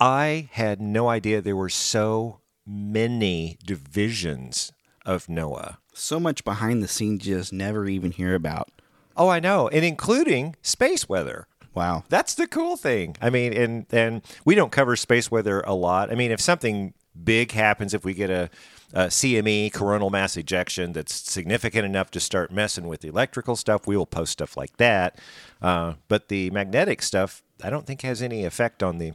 I 0.00 0.48
had 0.52 0.80
no 0.80 1.10
idea 1.10 1.42
there 1.42 1.54
were 1.54 1.68
so 1.68 2.40
many 2.66 3.58
divisions 3.62 4.72
of 5.04 5.26
NOAA. 5.26 5.76
So 5.92 6.18
much 6.18 6.42
behind 6.42 6.82
the 6.82 6.88
scenes 6.88 7.26
you 7.26 7.36
just 7.36 7.52
never 7.52 7.86
even 7.86 8.12
hear 8.12 8.34
about. 8.34 8.70
Oh, 9.14 9.28
I 9.28 9.40
know, 9.40 9.68
and 9.68 9.84
including 9.84 10.56
space 10.62 11.06
weather. 11.06 11.46
Wow. 11.74 12.04
That's 12.08 12.34
the 12.34 12.46
cool 12.46 12.78
thing. 12.78 13.16
I 13.20 13.28
mean, 13.28 13.52
and 13.52 13.86
and 13.90 14.22
we 14.46 14.54
don't 14.54 14.72
cover 14.72 14.96
space 14.96 15.30
weather 15.30 15.60
a 15.60 15.74
lot. 15.74 16.10
I 16.10 16.14
mean, 16.14 16.30
if 16.30 16.40
something 16.40 16.94
big 17.22 17.52
happens, 17.52 17.94
if 17.94 18.04
we 18.04 18.14
get 18.14 18.30
a, 18.30 18.50
a 18.92 19.06
CME 19.06 19.72
coronal 19.72 20.10
mass 20.10 20.36
ejection 20.36 20.92
that's 20.92 21.14
significant 21.14 21.84
enough 21.84 22.10
to 22.12 22.20
start 22.20 22.50
messing 22.52 22.86
with 22.88 23.00
the 23.00 23.08
electrical 23.08 23.56
stuff, 23.56 23.86
we 23.86 23.96
will 23.96 24.06
post 24.06 24.32
stuff 24.32 24.56
like 24.56 24.76
that. 24.78 25.18
Uh, 25.62 25.94
but 26.08 26.28
the 26.28 26.50
magnetic 26.50 27.02
stuff, 27.02 27.42
I 27.62 27.70
don't 27.70 27.86
think 27.86 28.02
has 28.02 28.22
any 28.22 28.44
effect 28.44 28.82
on 28.82 28.98
the 28.98 29.12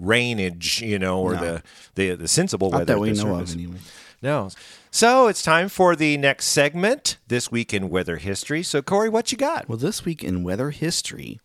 rainage, 0.00 0.80
you 0.82 0.98
know, 0.98 1.20
or 1.20 1.34
No. 1.34 1.40
the, 1.40 1.62
the 1.94 2.14
the 2.16 2.28
sensible 2.28 2.70
Not 2.70 2.78
weather 2.80 2.94
that 2.94 3.00
we 3.00 3.08
know 3.10 3.14
surface. 3.14 3.50
of, 3.54 3.58
anyway. 3.58 3.78
No. 4.22 4.48
So 4.90 5.28
it's 5.28 5.42
time 5.42 5.68
for 5.68 5.94
the 5.94 6.16
next 6.16 6.46
segment, 6.46 7.18
This 7.28 7.50
Week 7.52 7.72
in 7.74 7.88
Weather 7.88 8.16
History. 8.16 8.62
So, 8.62 8.82
Corey, 8.82 9.08
what 9.08 9.30
you 9.30 9.38
got? 9.38 9.68
Well, 9.68 9.78
this 9.78 10.04
week 10.04 10.24
in 10.24 10.42
weather 10.42 10.70
history, 10.70 11.40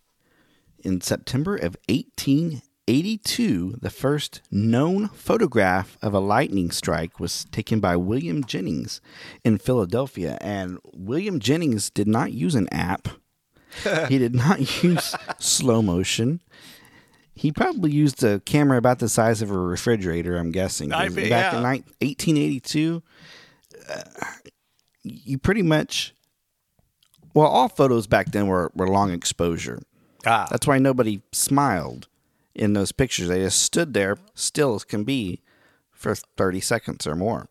in 0.83 1.01
September 1.01 1.55
of 1.55 1.77
1882, 2.87 3.77
the 3.81 3.89
first 3.89 4.41
known 4.51 5.07
photograph 5.09 5.97
of 6.01 6.13
a 6.13 6.19
lightning 6.19 6.69
strike 6.69 7.17
was 7.17 7.45
taken 7.45 7.79
by 7.79 7.95
William 7.95 8.43
Jennings 8.43 8.99
in 9.45 9.57
Philadelphia. 9.57 10.37
And 10.41 10.79
William 10.93 11.39
Jennings 11.39 11.89
did 11.89 12.09
not 12.09 12.33
use 12.33 12.55
an 12.55 12.67
app, 12.73 13.07
he 14.09 14.17
did 14.17 14.35
not 14.35 14.83
use 14.83 15.15
slow 15.39 15.81
motion. 15.81 16.41
He 17.33 17.51
probably 17.51 17.91
used 17.91 18.21
a 18.23 18.41
camera 18.41 18.77
about 18.77 18.99
the 18.99 19.09
size 19.09 19.41
of 19.41 19.49
a 19.49 19.57
refrigerator, 19.57 20.37
I'm 20.37 20.51
guessing. 20.51 20.91
I 20.91 21.07
back 21.07 21.53
yeah. 21.53 21.57
in 21.57 21.63
ni- 21.63 21.83
1882, 22.01 23.01
uh, 23.89 24.01
you 25.03 25.37
pretty 25.37 25.63
much 25.63 26.13
well, 27.33 27.47
all 27.47 27.69
photos 27.69 28.07
back 28.07 28.31
then 28.31 28.47
were, 28.47 28.71
were 28.75 28.87
long 28.87 29.11
exposure. 29.11 29.81
Ah, 30.25 30.47
That's 30.49 30.67
why 30.67 30.77
nobody 30.77 31.21
smiled 31.31 32.07
in 32.55 32.73
those 32.73 32.91
pictures. 32.91 33.27
They 33.27 33.39
just 33.39 33.61
stood 33.61 33.93
there, 33.93 34.17
still 34.35 34.75
as 34.75 34.83
can 34.83 35.03
be, 35.03 35.41
for 35.91 36.15
30 36.15 36.59
seconds 36.59 37.07
or 37.07 37.15
more. 37.15 37.47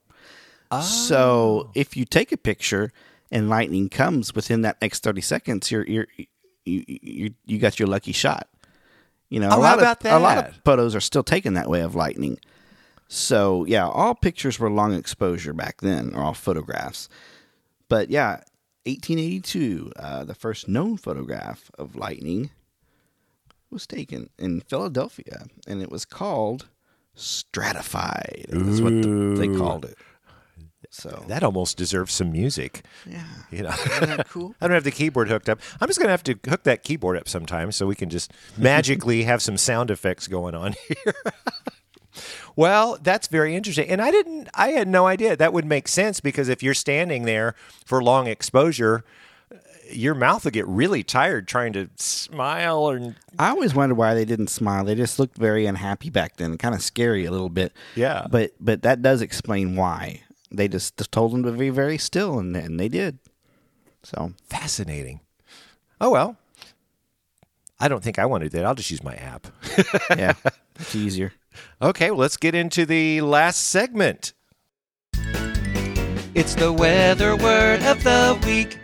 So 0.83 1.71
if 1.75 1.97
you 1.97 2.05
take 2.05 2.33
a 2.33 2.37
picture 2.37 2.93
and 3.31 3.49
lightning 3.51 3.89
comes 3.89 4.35
within 4.35 4.63
that 4.63 4.81
next 4.81 5.03
30 5.03 5.21
seconds, 5.21 5.71
you're, 5.71 5.87
you're, 5.87 6.07
you, 6.65 6.85
you, 6.87 7.35
you 7.45 7.59
got 7.59 7.79
your 7.79 7.89
lucky 7.89 8.13
shot. 8.13 8.49
You 9.29 9.41
know, 9.41 9.49
Oh, 9.51 9.53
a 9.53 9.55
how 9.57 9.61
lot 9.61 9.79
about 9.79 10.05
of, 10.05 10.13
A 10.13 10.19
lot 10.19 10.39
of 10.39 10.57
photos 10.65 10.95
are 10.95 11.01
still 11.01 11.23
taken 11.23 11.55
that 11.55 11.69
way 11.69 11.81
of 11.81 11.95
lightning. 11.95 12.39
So 13.09 13.65
yeah, 13.67 13.87
all 13.87 14.15
pictures 14.15 14.59
were 14.59 14.71
long 14.71 14.95
exposure 14.95 15.53
back 15.53 15.81
then, 15.83 16.15
or 16.15 16.23
all 16.23 16.35
photographs. 16.35 17.09
But 17.89 18.09
yeah, 18.09 18.41
1882, 18.85 19.93
uh, 19.97 20.25
the 20.25 20.35
first 20.35 20.69
known 20.69 20.97
photograph 20.97 21.71
of 21.79 21.97
lightning 21.97 22.51
was 23.73 23.87
taken 23.87 24.31
in 24.39 24.61
Philadelphia, 24.61 25.47
and 25.67 25.83
it 25.83 25.91
was 25.91 26.05
called 26.05 26.69
stratified. 27.15 28.47
That's 28.49 28.81
what 28.81 29.03
the, 29.03 29.35
they 29.39 29.49
called 29.49 29.85
it. 29.85 29.97
So 30.91 31.25
that 31.29 31.43
almost 31.43 31.79
deserves 31.79 32.13
some 32.13 32.31
music. 32.33 32.83
yeah, 33.09 33.25
You 33.51 33.63
know, 33.63 33.71
cool? 34.29 34.55
I 34.61 34.67
don't 34.69 34.75
have 34.75 34.85
the 34.85 34.91
keyboard 34.91 35.29
hooked 35.29 35.49
up. 35.49 35.59
I'm 35.81 35.89
just 35.89 35.99
going 35.99 36.09
to 36.09 36.13
have 36.13 36.23
to 36.25 36.39
hook 36.51 36.65
that 36.65 36.85
keyboard 36.85 37.17
up 37.17 37.29
sometime 37.29 37.73
so 37.73 37.87
we 37.87 37.95
can 37.95 38.11
just 38.11 38.31
magically 38.59 39.23
have 39.25 39.41
some 39.41 39.57
sound 39.57 39.91
effects 39.91 40.29
going 40.29 40.55
on 40.55 40.75
here. 40.89 41.15
well, 42.57 42.99
that's 43.03 43.27
very 43.29 43.57
interesting. 43.57 43.89
And 43.89 44.03
I 44.03 44.11
didn't, 44.11 44.51
I 44.55 44.69
had 44.69 44.87
no 44.87 45.07
idea. 45.07 45.35
That 45.35 45.55
would 45.55 45.65
make 45.65 45.89
sense 45.89 46.21
because 46.21 46.51
if 46.51 46.63
you're 46.63 46.75
standing 46.75 47.23
there 47.25 47.55
for 47.87 48.03
long 48.03 48.27
exposure, 48.27 49.03
your 49.95 50.15
mouth 50.15 50.45
will 50.45 50.51
get 50.51 50.67
really 50.67 51.03
tired 51.03 51.49
trying 51.49 51.73
to 51.75 51.89
smile 51.97 52.79
or 52.79 53.15
I 53.39 53.51
always 53.51 53.75
wondered 53.75 53.97
why 53.97 54.15
they 54.15 54.25
didn't 54.25 54.49
smile. 54.49 54.85
They 54.85 54.95
just 54.95 55.19
looked 55.19 55.37
very 55.37 55.67
unhappy 55.67 56.11
back 56.11 56.37
then, 56.37 56.59
kind 56.59 56.75
of 56.75 56.83
scary 56.83 57.25
a 57.25 57.31
little 57.31 57.49
bit. 57.49 57.73
Yeah. 57.95 58.27
But 58.31 58.53
but 58.61 58.83
that 58.83 59.03
does 59.03 59.23
explain 59.23 59.77
why 59.77 60.23
they 60.51 60.69
just, 60.69 60.97
just 60.97 61.13
told 61.13 61.33
them 61.33 61.43
to 61.45 61.53
be 61.53 61.71
very 61.71 61.99
still, 61.99 62.39
and 62.39 62.57
and 62.57 62.79
they 62.79 62.89
did. 62.89 63.19
So 64.03 64.33
fascinating. 64.49 65.21
Oh, 66.01 66.11
well. 66.11 66.37
I 67.79 67.89
don't 67.89 68.03
think 68.03 68.19
I 68.19 68.27
want 68.27 68.45
to 68.45 68.49
do 68.49 68.59
that. 68.59 68.67
I'll 68.67 68.77
just 68.77 68.91
use 68.91 69.03
my 69.03 69.15
app. 69.15 69.49
yeah, 70.11 70.35
it's 70.79 70.95
easier. 70.95 71.33
Okay, 71.81 72.11
well, 72.11 72.21
let's 72.21 72.37
get 72.37 72.55
into 72.55 72.87
the 72.87 73.21
last 73.23 73.69
segment. 73.71 74.35
It's 76.35 76.55
the 76.55 76.73
weather 76.73 77.37
word 77.37 77.83
of 77.83 78.03
the 78.05 78.41
week. 78.47 78.79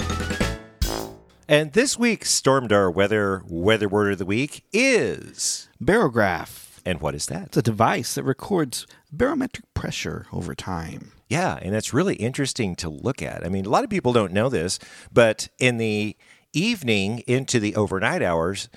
And 1.50 1.72
this 1.72 1.98
week's 1.98 2.38
Stormdar 2.38 2.92
weather 2.92 3.42
weather 3.48 3.88
word 3.88 4.12
of 4.12 4.18
the 4.18 4.26
week 4.26 4.64
is. 4.70 5.70
Barograph. 5.82 6.80
And 6.84 7.00
what 7.00 7.14
is 7.14 7.24
that? 7.26 7.46
It's 7.46 7.56
a 7.56 7.62
device 7.62 8.16
that 8.16 8.24
records 8.24 8.86
barometric 9.10 9.64
pressure 9.72 10.26
over 10.30 10.54
time. 10.54 11.12
Yeah, 11.30 11.58
and 11.62 11.74
it's 11.74 11.94
really 11.94 12.16
interesting 12.16 12.76
to 12.76 12.90
look 12.90 13.22
at. 13.22 13.46
I 13.46 13.48
mean, 13.48 13.64
a 13.64 13.70
lot 13.70 13.82
of 13.82 13.88
people 13.88 14.12
don't 14.12 14.34
know 14.34 14.50
this, 14.50 14.78
but 15.10 15.48
in 15.58 15.78
the 15.78 16.16
evening 16.52 17.20
into 17.20 17.58
the 17.58 17.76
overnight 17.76 18.22
hours, 18.22 18.68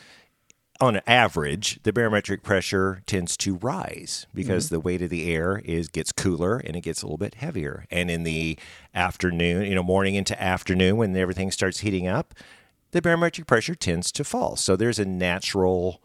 on 0.80 1.02
average, 1.06 1.78
the 1.84 1.92
barometric 1.92 2.42
pressure 2.42 3.04
tends 3.06 3.36
to 3.38 3.56
rise 3.56 4.28
because 4.34 4.68
mm-hmm. 4.68 4.76
the 4.76 4.80
weight 4.80 5.02
of 5.02 5.10
the 5.10 5.30
air 5.34 5.62
is 5.66 5.90
gets 5.90 6.14
cooler 6.14 6.58
and 6.58 6.78
it 6.78 6.82
gets 6.82 7.02
a 7.02 7.06
little 7.06 7.18
bit 7.18 7.36
heavier. 7.36 7.86
And 7.92 8.10
in 8.10 8.24
the 8.24 8.58
afternoon, 8.96 9.66
you 9.66 9.76
know, 9.76 9.84
morning 9.84 10.16
into 10.16 10.42
afternoon 10.42 10.96
when 10.96 11.16
everything 11.18 11.52
starts 11.52 11.82
heating 11.82 12.08
up, 12.08 12.34
the 12.92 13.02
barometric 13.02 13.48
pressure 13.48 13.76
tends 13.76 14.12
to 14.14 14.24
fall. 14.24 14.56
So 14.56 14.76
there's 14.76 15.00
a 15.00 15.06
natural 15.06 16.02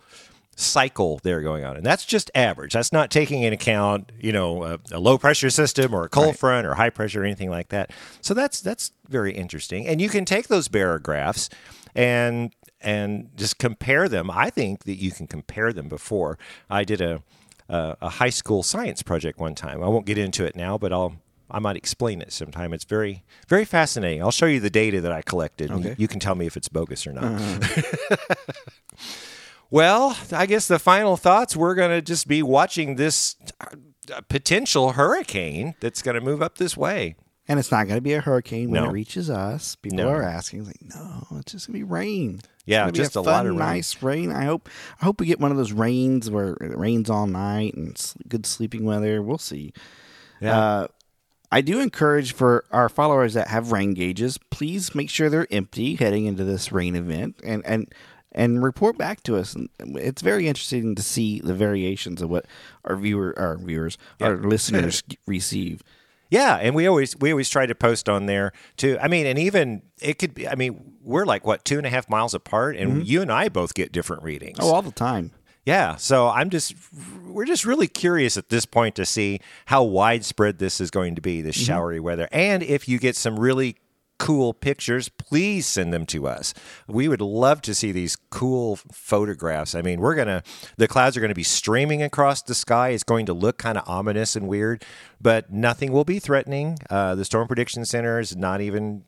cycle 0.57 1.21
there 1.23 1.43
going 1.43 1.65
on. 1.65 1.77
And 1.77 1.85
that's 1.85 2.07
just 2.07 2.31
average. 2.35 2.73
That's 2.73 2.93
not 2.93 3.11
taking 3.11 3.43
into 3.43 3.57
account, 3.57 4.11
you 4.19 4.33
know, 4.33 4.65
a, 4.65 4.79
a 4.91 4.99
low 4.99 5.19
pressure 5.19 5.51
system 5.51 5.95
or 5.95 6.05
a 6.05 6.09
cold 6.09 6.39
front 6.39 6.67
or 6.67 6.75
high 6.75 6.91
pressure 6.91 7.23
or 7.23 7.25
anything 7.25 7.51
like 7.51 7.69
that. 7.69 7.91
So 8.23 8.33
that's 8.33 8.61
that's 8.61 8.93
very 9.09 9.35
interesting. 9.35 9.87
And 9.87 10.01
you 10.01 10.09
can 10.09 10.25
take 10.25 10.49
those 10.49 10.69
barographs 10.69 11.51
and 11.95 12.53
and 12.81 13.31
just 13.37 13.59
compare 13.59 14.09
them. 14.09 14.31
I 14.31 14.49
think 14.51 14.85
that 14.85 14.97
you 14.97 15.11
can 15.11 15.27
compare 15.27 15.73
them 15.73 15.89
before. 15.89 16.39
I 16.71 16.85
did 16.85 17.03
a 17.03 17.23
a, 17.69 17.97
a 18.01 18.09
high 18.09 18.31
school 18.31 18.63
science 18.63 19.03
project 19.03 19.39
one 19.39 19.55
time. 19.55 19.83
I 19.83 19.89
won't 19.89 20.07
get 20.07 20.19
into 20.19 20.45
it 20.45 20.57
now, 20.57 20.79
but 20.79 20.93
I'll 20.93 21.17
I 21.51 21.59
might 21.61 21.77
explain 21.77 22.21
it 22.23 22.33
sometime. 22.33 22.73
It's 22.73 22.85
very 22.85 23.25
very 23.49 23.65
fascinating. 23.65 24.23
I'll 24.23 24.31
show 24.31 24.47
you 24.47 24.61
the 24.61 24.71
data 24.71 25.01
that 25.01 25.13
I 25.13 25.23
collected. 25.23 25.71
Okay. 25.71 25.95
You 25.99 26.09
can 26.09 26.19
tell 26.21 26.35
me 26.35 26.47
if 26.47 26.57
it's 26.57 26.69
bogus 26.69 27.07
or 27.07 27.13
not. 27.13 27.41
Well, 29.69 30.17
I 30.31 30.47
guess 30.47 30.69
the 30.69 30.79
final 30.79 31.17
thoughts 31.17 31.57
we're 31.57 31.75
going 31.75 31.91
to 31.91 32.01
just 32.01 32.29
be 32.29 32.41
watching 32.41 32.95
this 32.95 33.35
uh, 33.61 34.21
potential 34.29 34.93
hurricane 34.93 35.75
that's 35.81 36.03
going 36.03 36.15
to 36.15 36.21
move 36.21 36.41
up 36.41 36.59
this 36.59 36.77
way. 36.77 37.17
And 37.49 37.59
it's 37.59 37.73
not 37.73 37.87
going 37.89 37.97
to 37.97 38.03
be 38.03 38.13
a 38.13 38.21
hurricane 38.21 38.71
when 38.71 38.83
No. 38.85 38.89
it 38.91 38.93
reaches 38.93 39.29
us. 39.29 39.75
People 39.77 39.99
No. 39.99 40.09
are 40.09 40.23
asking, 40.23 40.67
like, 40.67 40.81
no, 40.83 41.27
it's 41.39 41.51
just 41.53 41.67
going 41.67 41.81
to 41.81 41.85
be 41.85 41.91
rain. 41.91 42.41
Yeah, 42.65 42.91
just 42.93 43.17
a 43.17 43.23
fun, 43.23 43.33
lot 43.33 43.47
of 43.47 43.51
rain. 43.53 43.59
nice 43.59 44.03
rain. 44.03 44.31
I 44.33 44.45
hope. 44.45 44.69
I 45.01 45.05
hope 45.05 45.21
we 45.21 45.27
get 45.27 45.41
one 45.41 45.51
of 45.51 45.57
those 45.57 45.73
rains 45.73 46.31
where 46.31 46.51
it 46.61 46.77
rains 46.79 47.11
all 47.11 47.27
night 47.27 47.75
and 47.75 48.01
good 48.29 48.47
sleeping 48.47 48.85
weather. 48.85 49.21
We'll 49.23 49.39
see. 49.39 49.73
Yeah. 50.41 50.59
Uh, 50.59 50.87
I 51.51 51.61
do 51.61 51.81
encourage 51.81 52.33
for 52.33 52.65
our 52.71 52.89
followers 52.89 53.35
that 53.35 53.49
have 53.49 53.73
rain 53.73 53.95
gauges, 53.95 54.39
please 54.51 54.95
make 54.95 55.11
sure 55.11 55.29
they're 55.29 55.47
empty 55.51 55.95
heading 55.95 56.27
into 56.27 56.45
this 56.45 56.73
rain 56.73 56.97
event, 56.97 57.37
and 57.45 57.65
and 57.65 57.93
and 58.33 58.63
report 58.63 58.99
back 58.99 59.23
to 59.25 59.37
us. 59.37 59.55
And 59.55 59.69
It's 59.79 60.23
very 60.23 60.47
interesting 60.47 60.95
to 60.95 61.03
see 61.03 61.41
the 61.41 61.55
variations 61.55 62.21
of 62.23 62.31
what 62.31 62.47
our 62.85 62.97
viewer, 62.97 63.35
our 63.39 63.57
viewers, 63.57 63.99
our 64.21 64.37
listeners 64.49 65.03
receive. 65.27 65.83
Yeah, 66.29 66.57
and 66.57 66.75
we 66.75 66.87
always 66.87 67.17
we 67.17 67.31
always 67.31 67.49
try 67.49 67.67
to 67.67 67.75
post 67.75 68.09
on 68.09 68.27
there 68.27 68.53
too. 68.77 68.99
I 69.01 69.09
mean, 69.09 69.27
and 69.27 69.39
even 69.39 69.83
it 70.01 70.19
could 70.19 70.35
be. 70.35 70.49
I 70.49 70.57
mean, 70.57 70.95
we're 71.03 71.25
like 71.25 71.47
what 71.47 71.65
two 71.65 71.79
and 71.79 71.87
a 71.87 71.91
half 71.91 72.11
miles 72.11 72.35
apart, 72.35 72.77
and 72.77 72.93
mm-hmm. 72.93 73.03
you 73.03 73.23
and 73.23 73.31
I 73.31 73.49
both 73.49 73.75
get 73.75 73.93
different 73.93 74.23
readings. 74.23 74.59
Oh, 74.61 74.75
all 74.75 74.83
the 74.83 74.91
time. 74.91 75.33
Yeah, 75.67 75.97
so 75.97 76.29
I'm 76.29 76.49
just 76.49 76.75
we're 77.27 77.45
just 77.45 77.67
really 77.67 77.89
curious 77.89 78.37
at 78.37 78.51
this 78.51 78.65
point 78.65 78.95
to 78.95 79.05
see 79.05 79.41
how 79.67 79.83
widespread 79.83 80.61
this 80.61 80.81
is 80.81 80.93
going 80.93 81.17
to 81.17 81.21
be, 81.21 81.43
this 81.43 81.57
showery 81.57 81.99
weather. 81.99 82.29
And 82.31 82.63
if 82.63 82.89
you 82.89 83.01
get 83.01 83.17
some 83.17 83.39
really 83.39 83.77
cool 84.19 84.55
pictures, 84.55 85.09
please 85.09 85.67
send 85.67 85.93
them 85.93 86.07
to 86.07 86.29
us. 86.29 86.55
We 86.87 87.09
would 87.09 87.21
love 87.21 87.63
to 87.63 87.75
see 87.75 87.91
these 87.91 88.17
cool 88.31 88.77
photographs. 88.77 89.75
I 89.75 89.83
mean, 89.83 90.01
we're 90.01 90.15
going 90.15 90.29
to 90.29 90.45
the 90.77 90.87
clouds 90.87 91.17
are 91.17 91.21
going 91.21 91.31
to 91.31 91.35
be 91.35 91.43
streaming 91.43 92.01
across 92.01 92.43
the 92.43 92.55
sky. 92.55 92.91
It's 92.91 93.03
going 93.03 93.27
to 93.27 93.35
look 93.35 93.59
kind 93.59 93.77
of 93.77 93.83
ominous 93.89 94.37
and 94.37 94.47
weird, 94.47 94.85
but 95.21 95.53
nothing 95.53 95.91
will 95.91 96.05
be 96.05 96.21
threatening. 96.21 96.79
Uh, 96.89 97.17
the 97.17 97.25
Storm 97.25 97.49
Prediction 97.49 97.85
Center 97.85 98.21
is 98.21 98.37
not 98.37 98.61
even 98.61 99.03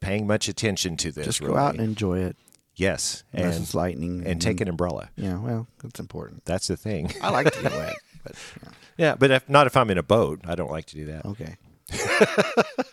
paying 0.00 0.26
much 0.26 0.48
attention 0.48 0.98
to 0.98 1.10
this. 1.10 1.24
Just 1.24 1.40
go 1.40 1.48
really. 1.48 1.58
out 1.60 1.74
and 1.76 1.82
enjoy 1.82 2.18
it. 2.18 2.36
Yes, 2.76 3.22
unless 3.32 3.56
and 3.56 3.74
lightning. 3.74 4.22
and 4.26 4.40
take 4.42 4.60
an 4.60 4.68
umbrella. 4.68 5.10
Yeah, 5.16 5.38
well, 5.38 5.68
that's 5.82 6.00
important. 6.00 6.44
That's 6.44 6.66
the 6.66 6.76
thing. 6.76 7.12
I 7.22 7.30
like 7.30 7.52
to 7.52 7.62
get 7.62 7.72
wet, 7.76 7.94
but 8.24 8.34
yeah. 8.62 8.68
yeah, 8.96 9.14
but 9.14 9.30
if, 9.30 9.48
not 9.48 9.66
if 9.66 9.76
I'm 9.76 9.90
in 9.90 9.98
a 9.98 10.02
boat. 10.02 10.40
I 10.44 10.54
don't 10.54 10.70
like 10.70 10.86
to 10.86 10.96
do 10.96 11.04
that. 11.06 11.24
okay. 11.26 11.56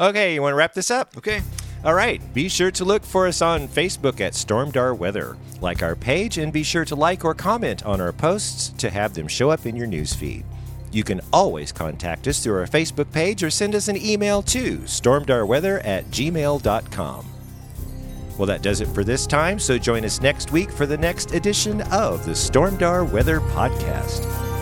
Okay, 0.00 0.34
you 0.34 0.42
want 0.42 0.52
to 0.52 0.56
wrap 0.56 0.74
this 0.74 0.92
up? 0.92 1.16
Okay. 1.16 1.42
All 1.84 1.92
right. 1.94 2.22
Be 2.32 2.48
sure 2.48 2.70
to 2.70 2.84
look 2.84 3.02
for 3.02 3.26
us 3.26 3.42
on 3.42 3.66
Facebook 3.66 4.20
at 4.20 4.34
Stormdar 4.34 4.96
Weather. 4.96 5.36
Like 5.60 5.82
our 5.82 5.96
page 5.96 6.38
and 6.38 6.52
be 6.52 6.62
sure 6.62 6.84
to 6.84 6.94
like 6.94 7.24
or 7.24 7.34
comment 7.34 7.84
on 7.84 8.00
our 8.00 8.12
posts 8.12 8.68
to 8.78 8.90
have 8.90 9.14
them 9.14 9.26
show 9.26 9.50
up 9.50 9.66
in 9.66 9.74
your 9.74 9.88
newsfeed. 9.88 10.44
You 10.92 11.02
can 11.02 11.20
always 11.32 11.72
contact 11.72 12.28
us 12.28 12.38
through 12.42 12.58
our 12.60 12.66
Facebook 12.68 13.10
page 13.12 13.42
or 13.42 13.50
send 13.50 13.74
us 13.74 13.88
an 13.88 13.96
email 13.96 14.40
to 14.42 14.78
stormdarweather 14.78 15.84
at 15.84 16.04
gmail.com. 16.12 17.26
Well, 18.38 18.46
that 18.46 18.62
does 18.62 18.80
it 18.80 18.86
for 18.88 19.02
this 19.02 19.26
time, 19.26 19.58
so 19.58 19.76
join 19.76 20.04
us 20.04 20.20
next 20.20 20.52
week 20.52 20.70
for 20.70 20.86
the 20.86 20.96
next 20.96 21.34
edition 21.34 21.82
of 21.90 22.24
the 22.24 22.32
Stormdar 22.32 23.10
Weather 23.10 23.40
Podcast. 23.40 24.57